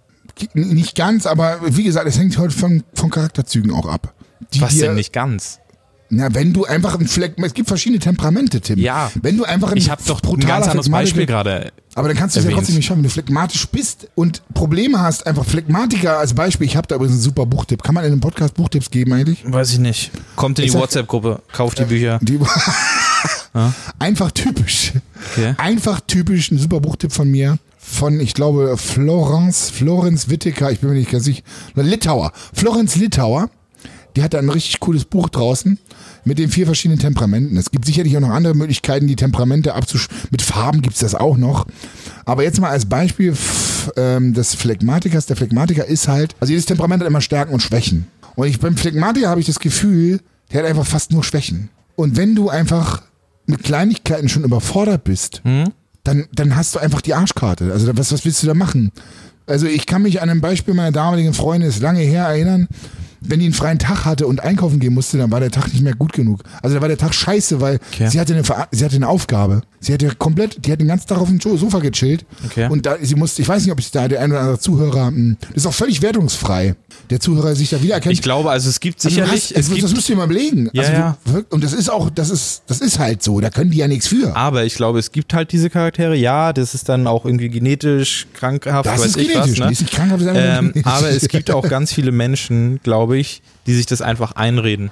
[0.55, 4.15] nicht ganz, aber wie gesagt, es hängt heute von, von Charakterzügen auch ab.
[4.55, 5.61] Die Was dir- denn nicht ganz?
[6.11, 8.79] Na, wenn du einfach ein Fleck, es gibt verschiedene Temperamente, Tim.
[8.79, 9.11] Ja.
[9.21, 11.71] Wenn du einfach ein Ich habe doch ein brutaler ganz anderes Beispiel gerade.
[11.95, 15.01] Aber dann kannst du es ja trotzdem nicht schaffen, wenn du phlegmatisch bist und Probleme
[15.01, 16.67] hast, einfach Phlegmatiker als Beispiel.
[16.67, 17.83] Ich habe da übrigens einen super Buchtipp.
[17.83, 19.45] Kann man in einem Podcast Buchtipps geben eigentlich?
[19.45, 20.11] Weiß ich nicht.
[20.37, 22.19] Kommt in die WhatsApp-Gruppe, kauft die Bücher.
[22.23, 22.39] Die,
[23.99, 24.93] Einfach typisch.
[25.33, 25.55] Okay.
[25.59, 27.59] Einfach typisch, ein super Buchtipp von mir.
[27.79, 31.43] Von, ich glaube, Florence, Florenz Whittaker, ich bin mir nicht ganz sicher.
[31.75, 32.33] Litauer.
[32.53, 33.51] Florenz Litauer.
[34.19, 35.79] Die hat da ein richtig cooles Buch draußen
[36.25, 37.57] mit den vier verschiedenen Temperamenten.
[37.57, 40.09] Es gibt sicherlich auch noch andere Möglichkeiten, die Temperamente abzusch...
[40.33, 41.69] Mit Farben gibt's das auch noch.
[42.25, 43.33] Aber jetzt mal als Beispiel
[43.97, 45.27] ähm, des Phlegmatikers.
[45.27, 48.09] Der Phlegmatiker ist halt, also jedes Temperament hat immer Stärken und Schwächen.
[48.35, 50.19] Und ich beim Phlegmatiker habe ich das Gefühl,
[50.51, 51.69] der hat einfach fast nur Schwächen.
[51.95, 53.03] Und wenn du einfach
[53.47, 55.43] mit Kleinigkeiten schon überfordert bist,
[56.03, 57.71] dann, dann hast du einfach die Arschkarte.
[57.73, 58.91] Also was, was willst du da machen?
[59.47, 62.67] Also ich kann mich an ein Beispiel meiner damaligen Freundin, ist lange her, erinnern.
[63.21, 65.83] Wenn die einen freien Tag hatte und einkaufen gehen musste, dann war der Tag nicht
[65.83, 66.43] mehr gut genug.
[66.63, 68.09] Also da war der Tag scheiße, weil Okay.
[68.09, 69.63] sie hatte eine Ver sie hatte eine Aufgabe.
[69.81, 72.25] Sie hatte komplett, die hat den ganzen Tag auf dem Sofa gechillt.
[72.47, 72.67] Okay.
[72.69, 75.11] Und da sie musste, ich weiß nicht, ob es da der ein oder andere Zuhörer,
[75.13, 76.75] mh, das ist auch völlig wertungsfrei.
[77.11, 78.13] Der Zuhörer sich da wiedererkennt.
[78.13, 80.17] Ich glaube, also es gibt Also sicherlich, hast, es das, gibt das musst du dir
[80.19, 80.69] mal überlegen.
[80.73, 81.17] Ja, also ja.
[81.51, 83.41] Und das ist auch, das ist, das ist halt so.
[83.41, 84.35] Da können die ja nichts für.
[84.37, 86.17] Aber ich glaube, es gibt halt diese Charaktere.
[86.17, 89.59] Ja, das ist dann auch irgendwie genetisch, krankhaft, Das ist ich genetisch.
[89.61, 89.67] was.
[89.67, 89.73] Ne?
[89.73, 90.87] Ist nicht krankhaft, ist Ähm, genetisch.
[90.93, 94.91] aber es gibt auch ganz viele Menschen, glaube ich, die sich das einfach einreden.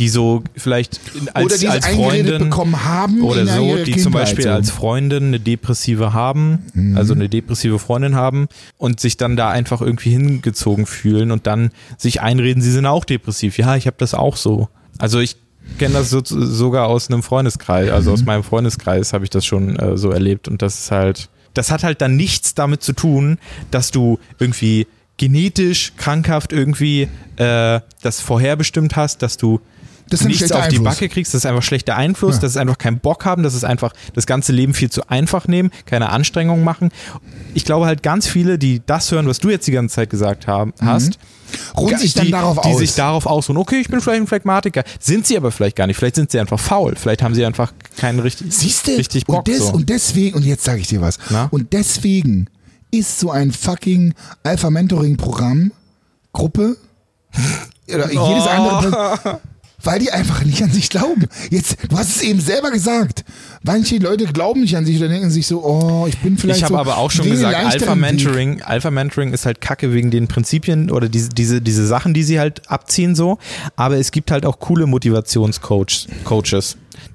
[0.00, 0.98] Die so vielleicht
[1.34, 5.38] als, oder die als Freundin bekommen haben oder so, die zum Beispiel als Freundin eine
[5.38, 6.96] Depressive haben, Mhm.
[6.96, 11.70] also eine depressive Freundin haben und sich dann da einfach irgendwie hingezogen fühlen und dann
[11.96, 13.56] sich einreden, sie sind auch depressiv.
[13.56, 14.68] Ja, ich habe das auch so.
[14.98, 15.36] Also ich
[15.78, 18.14] kenne das so, sogar aus einem Freundeskreis, also Mhm.
[18.14, 21.70] aus meinem Freundeskreis habe ich das schon äh, so erlebt und das ist halt, das
[21.70, 23.38] hat halt dann nichts damit zu tun,
[23.70, 29.60] dass du irgendwie genetisch krankhaft irgendwie äh, das vorherbestimmt hast, dass du
[30.10, 30.94] Das nichts auf die Einfluss.
[30.94, 32.40] Backe kriegst, das ist einfach schlechter Einfluss, Ja.
[32.42, 35.46] das ist einfach keinen Bock haben, das ist einfach das ganze Leben viel zu einfach
[35.48, 36.90] nehmen, keine Anstrengungen machen.
[37.54, 40.46] Ich glaube halt ganz viele, die das hören, was du jetzt die ganze Zeit gesagt
[40.46, 41.18] haben, hast,
[41.76, 42.78] Ruhen sich dann die, darauf die aus.
[42.78, 45.96] sich darauf ausruhen, okay, ich bin vielleicht ein Phlegmatiker, sind sie aber vielleicht gar nicht,
[45.96, 48.92] vielleicht sind sie einfach faul, vielleicht haben sie einfach keinen richtig, Siehst du?
[48.96, 49.38] richtig Bock.
[49.38, 49.72] und, des, so.
[49.72, 51.46] und deswegen, und jetzt sage ich dir was, Na?
[51.52, 52.48] und deswegen
[52.98, 55.72] ist so ein fucking Alpha-Mentoring-Programm,
[56.32, 56.76] Gruppe,
[57.92, 58.28] oder Oh.
[58.28, 59.40] jedes andere,
[59.82, 61.26] weil die einfach nicht an sich glauben.
[61.50, 63.24] Jetzt, du hast es eben selber gesagt.
[63.62, 66.64] Manche Leute glauben nicht an sich oder denken sich so, oh, ich bin vielleicht Ich
[66.64, 68.04] habe so, aber auch schon gesagt, leichteren Weg.
[68.08, 72.38] Alpha-Mentoring, Alpha-Mentoring ist halt kacke wegen den Prinzipien oder diese, diese, diese Sachen, die sie
[72.40, 73.38] halt abziehen so.
[73.76, 76.06] Aber es gibt halt auch coole Motivationscoaches.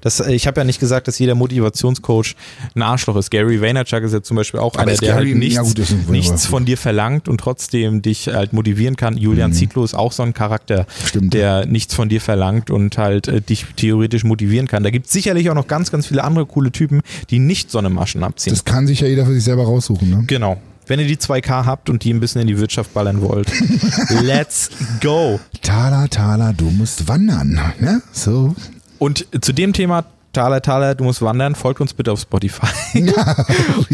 [0.00, 2.34] Das, äh, ich habe ja nicht gesagt, dass jeder Motivationscoach
[2.74, 3.30] ein Arschloch ist.
[3.30, 6.10] Gary Vaynerchuk ist ja zum Beispiel auch Aber einer, der Gary- halt nichts, ja gut,
[6.10, 9.16] nichts von dir verlangt und trotzdem dich halt motivieren kann.
[9.16, 11.06] Julian Zietlow ist auch so ein Charakter, Mhm.
[11.06, 11.34] Stimmt.
[11.34, 14.82] der nichts von dir verlangt und halt äh, dich theoretisch motivieren kann.
[14.82, 17.78] Da gibt es sicherlich auch noch ganz, ganz viele andere coole Typen, die nicht so
[17.78, 18.52] eine Maschen abziehen.
[18.52, 20.08] Das kann sich ja jeder für sich selber raussuchen.
[20.10, 20.24] Ne?
[20.26, 20.60] Genau.
[20.86, 23.48] Wenn ihr die 2K habt und die ein bisschen in die Wirtschaft ballern wollt,
[24.22, 24.70] let's
[25.00, 25.38] go.
[25.62, 27.60] Tala, Tala, du musst wandern.
[27.78, 28.02] Ne?
[28.12, 28.54] So.
[29.00, 32.68] Und zu dem Thema, Thaler, Thaler, du musst wandern, folgt uns bitte auf Spotify.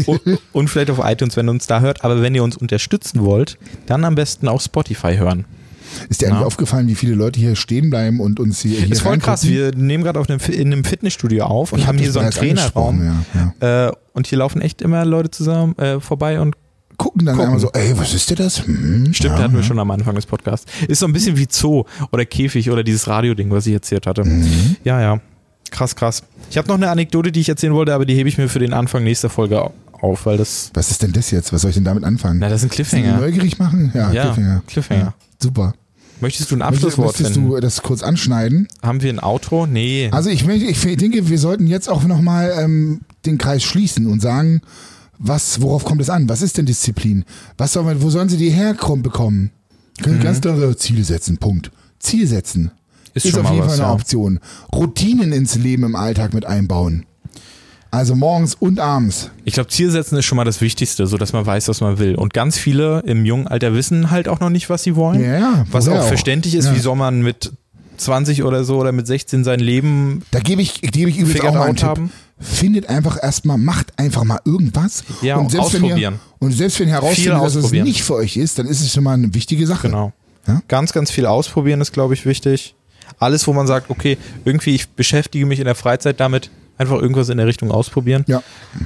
[0.05, 0.21] und,
[0.53, 2.03] und vielleicht auf iTunes, wenn ihr uns da hört.
[2.03, 5.45] Aber wenn ihr uns unterstützen wollt, dann am besten auf Spotify hören.
[6.09, 6.45] Ist dir eigentlich Ja.
[6.45, 8.79] aufgefallen, wie viele Leute hier stehen bleiben und uns hier.
[8.81, 9.47] hier ist voll krass.
[9.47, 10.19] Wir nehmen gerade
[10.51, 13.23] in einem Fitnessstudio auf und Ich hab haben hier das so einen Trainerraum.
[13.61, 13.87] Ja.
[13.87, 16.55] Äh, und hier laufen echt immer Leute zusammen äh, vorbei und
[16.97, 17.45] Gucken dann Gucken.
[17.53, 18.65] einmal so, ey, was ist denn das?
[18.65, 20.65] Hm, Stimmt, ja, hatten wir schon am Anfang des Podcasts.
[20.87, 24.23] Ist so ein bisschen wie Zoo oder Käfig oder dieses Radioding, was ich erzählt hatte.
[24.23, 24.77] Mhm.
[24.83, 25.19] Ja, ja.
[25.69, 26.23] Krass, krass.
[26.49, 28.59] Ich habe noch eine Anekdote, die ich erzählen wollte, aber die hebe ich mir für
[28.59, 30.71] den Anfang nächster Folge au- auf, weil das.
[30.73, 31.51] Was ist denn das jetzt?
[31.53, 32.39] Was soll ich denn damit anfangen?
[32.39, 33.17] Na, das mich Cliffhanger.
[33.17, 33.91] neugierig machen?
[33.93, 34.63] Ja, Ja, Cliffhanger.
[34.65, 35.01] Cliffhanger.
[35.01, 35.73] Ja, super.
[36.19, 37.49] Möchtest du ein Abschlusswort Möchtest finden?
[37.51, 38.67] du das kurz anschneiden?
[38.81, 39.67] Haben wir ein Outro?
[39.67, 40.09] Nee.
[40.11, 44.19] Also ich, möchte- ich denke, wir sollten jetzt auch nochmal ähm, den Kreis schließen und
[44.21, 44.61] sagen,
[45.19, 46.29] was, worauf kommt es an?
[46.29, 47.25] Was ist denn Disziplin?
[47.57, 49.51] Was soll man, wo sollen sie die herbekommen?
[50.01, 50.23] Können Mhm.
[50.23, 51.37] ganz klare Ziele setzen.
[51.37, 51.71] Punkt.
[51.99, 52.71] Ziel setzen.
[53.13, 53.93] Ist Ist, schon auf mal jeden Fall eine ja.
[53.93, 54.39] Option.
[54.73, 57.05] Routinen ins Leben im Alltag mit einbauen.
[57.89, 59.31] Also morgens und abends.
[59.45, 62.15] Ich glaube, Zielsetzen ist schon mal das Wichtigste, so dass man weiß, was man will.
[62.15, 65.21] Und ganz viele im jungen Alter wissen halt auch noch nicht, was sie wollen.
[65.21, 66.07] Ja, ja, was auch auch?
[66.07, 66.75] verständlich ist, Ja.
[66.75, 67.53] wie soll man mit
[67.99, 71.53] 20 oder so oder mit 16 sein Leben Da gebe ich, gebe ich übrigens auch
[71.53, 71.87] mal einen Tipp.
[71.87, 72.11] haben?
[72.39, 75.03] Findet einfach erstmal, macht einfach mal irgendwas.
[75.21, 76.13] Ja, und selbst Wenn ausprobieren.
[76.15, 78.93] ihr, und selbst wenn ihr herausfindet, dass es nicht für euch ist, dann ist es
[78.93, 79.87] schon mal eine wichtige Sache.
[79.87, 80.13] Genau.
[80.47, 80.61] Ja?
[80.67, 82.75] Ganz, ganz viel ausprobieren ist, glaube ich, wichtig.
[83.19, 87.29] Alles, wo man sagt, okay, irgendwie ich beschäftige mich in der Freizeit damit, einfach irgendwas
[87.29, 88.43] in der Richtung ausprobieren, Ja.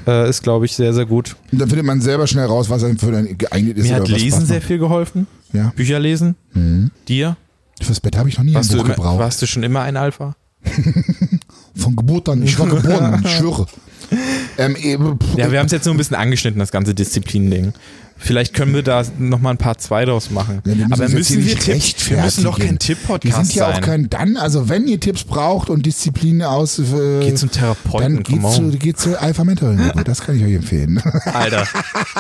[0.08, 1.36] äh, ist, glaube ich, sehr, sehr gut.
[1.52, 3.88] Und dann findet man selber schnell raus, was einem für einen geeignet ist.
[3.90, 5.28] Mir hat Lesen sehr viel geholfen.
[5.52, 5.74] Ja.
[5.76, 6.36] Bücher lesen.
[7.10, 7.36] Dir?
[7.82, 9.20] Fürs Bett habe ich noch nie Warst ein Buch immer, gebraucht.
[9.20, 10.36] warst du schon immer ein Alpha?
[11.76, 12.44] Von Geburt an.
[12.44, 13.66] Ich war geboren, ich schwöre.
[14.58, 17.74] Ähm, eben, pff, Ja, wir haben es jetzt nur ein bisschen angeschnitten, das ganze Disziplin-Ding.
[18.18, 20.62] Vielleicht können wir da nochmal ein paar zwei draus machen.
[20.66, 22.08] Ja, wir Aber müssen wir Tipps?
[22.08, 22.78] Wir müssen doch kein.
[22.78, 23.82] Tipp-Podcast Wir sind ja auch sein.
[23.84, 28.24] kein dann, also wenn ihr Tipps braucht und Disziplin aus, äh, Geht zum Therapeuten, dann
[28.24, 28.78] geht's zu, on.
[28.78, 29.92] geht's zu Alpha Mental.
[30.06, 31.02] Das kann ich euch empfehlen.
[31.34, 31.66] Alter,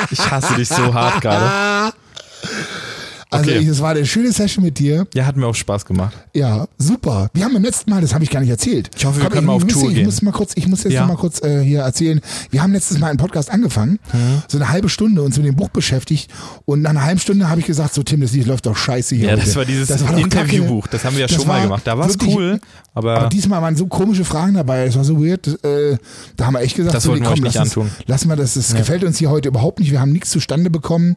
[0.09, 1.93] ich hasse dich so hart gerade.
[3.33, 3.59] Also Okay.
[3.59, 5.07] ich, es war eine schöne Session mit dir.
[5.13, 6.13] Ja, hat mir auch Spaß gemacht.
[6.33, 7.29] Ja, super.
[7.33, 8.89] Wir haben beim letzten Mal, das habe ich gar nicht erzählt.
[8.97, 10.05] Ich hoffe, wir können ich mal auf muss, Tour ich gehen.
[10.05, 11.01] Muss mal kurz, ich muss jetzt Ja.
[11.03, 12.19] noch mal kurz äh, hier erzählen.
[12.49, 14.41] Wir haben letztes Mal einen Podcast angefangen, Mhm.
[14.49, 16.29] so eine halbe Stunde uns mit dem Buch beschäftigt
[16.65, 19.15] und nach einer halben Stunde habe ich gesagt, so Tim, das Lied läuft doch scheiße
[19.15, 19.27] hier.
[19.27, 19.45] Ja, heute.
[19.45, 20.83] das war dieses Das war Interviewbuch.
[20.83, 20.97] kacke.
[20.97, 21.83] Das haben wir ja schon mal gemacht.
[21.85, 22.59] Da war es cool,
[22.93, 25.47] aber, Aber diesmal waren so komische Fragen dabei, das war so weird.
[25.63, 25.97] Äh,
[26.35, 27.89] da haben wir echt gesagt, Das so, nee, wir komm, lass, uns, antun.
[28.07, 28.55] lassen wir das.
[28.55, 29.89] Das gefällt uns hier heute überhaupt nicht.
[29.91, 31.15] Wir haben nichts zustande bekommen.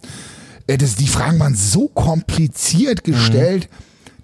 [0.67, 3.69] Äh, das, die Fragen waren so kompliziert gestellt.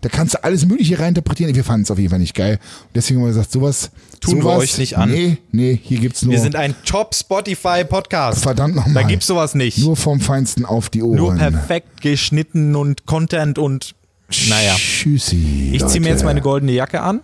[0.03, 1.55] Da kannst du alles Mögliche reininterpretieren.
[1.55, 2.59] Wir fanden es auf jeden Fall nicht geil.
[2.95, 5.11] Deswegen haben wir gesagt, sowas Tun wir sowas, euch nicht an.
[5.11, 8.43] Nee, nee, hier gibt's nur wir sind ein Top-Spotify-Podcast.
[8.43, 9.05] verdammt Da nochmal.
[9.07, 9.76] gibt's sowas nicht.
[9.78, 11.16] Nur vom Feinsten auf die Ohren.
[11.16, 13.95] Nur perfekt geschnitten und Content und
[14.49, 14.74] naja.
[14.76, 15.72] Tschüssi.
[15.74, 17.20] Ich ziehe mir jetzt meine goldene Jacke an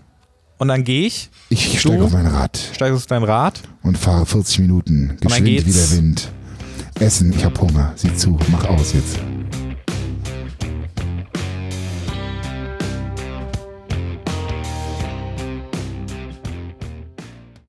[0.58, 3.60] und dann gehe ich, Ich steige auf mein Rad steige auf dein Rad.
[3.82, 5.16] und fahre 40 Minuten.
[5.20, 6.28] Geschwind wie der Wind.
[7.00, 7.92] Essen, ich hab Hunger.
[7.96, 9.18] Sieh zu, mach aus jetzt.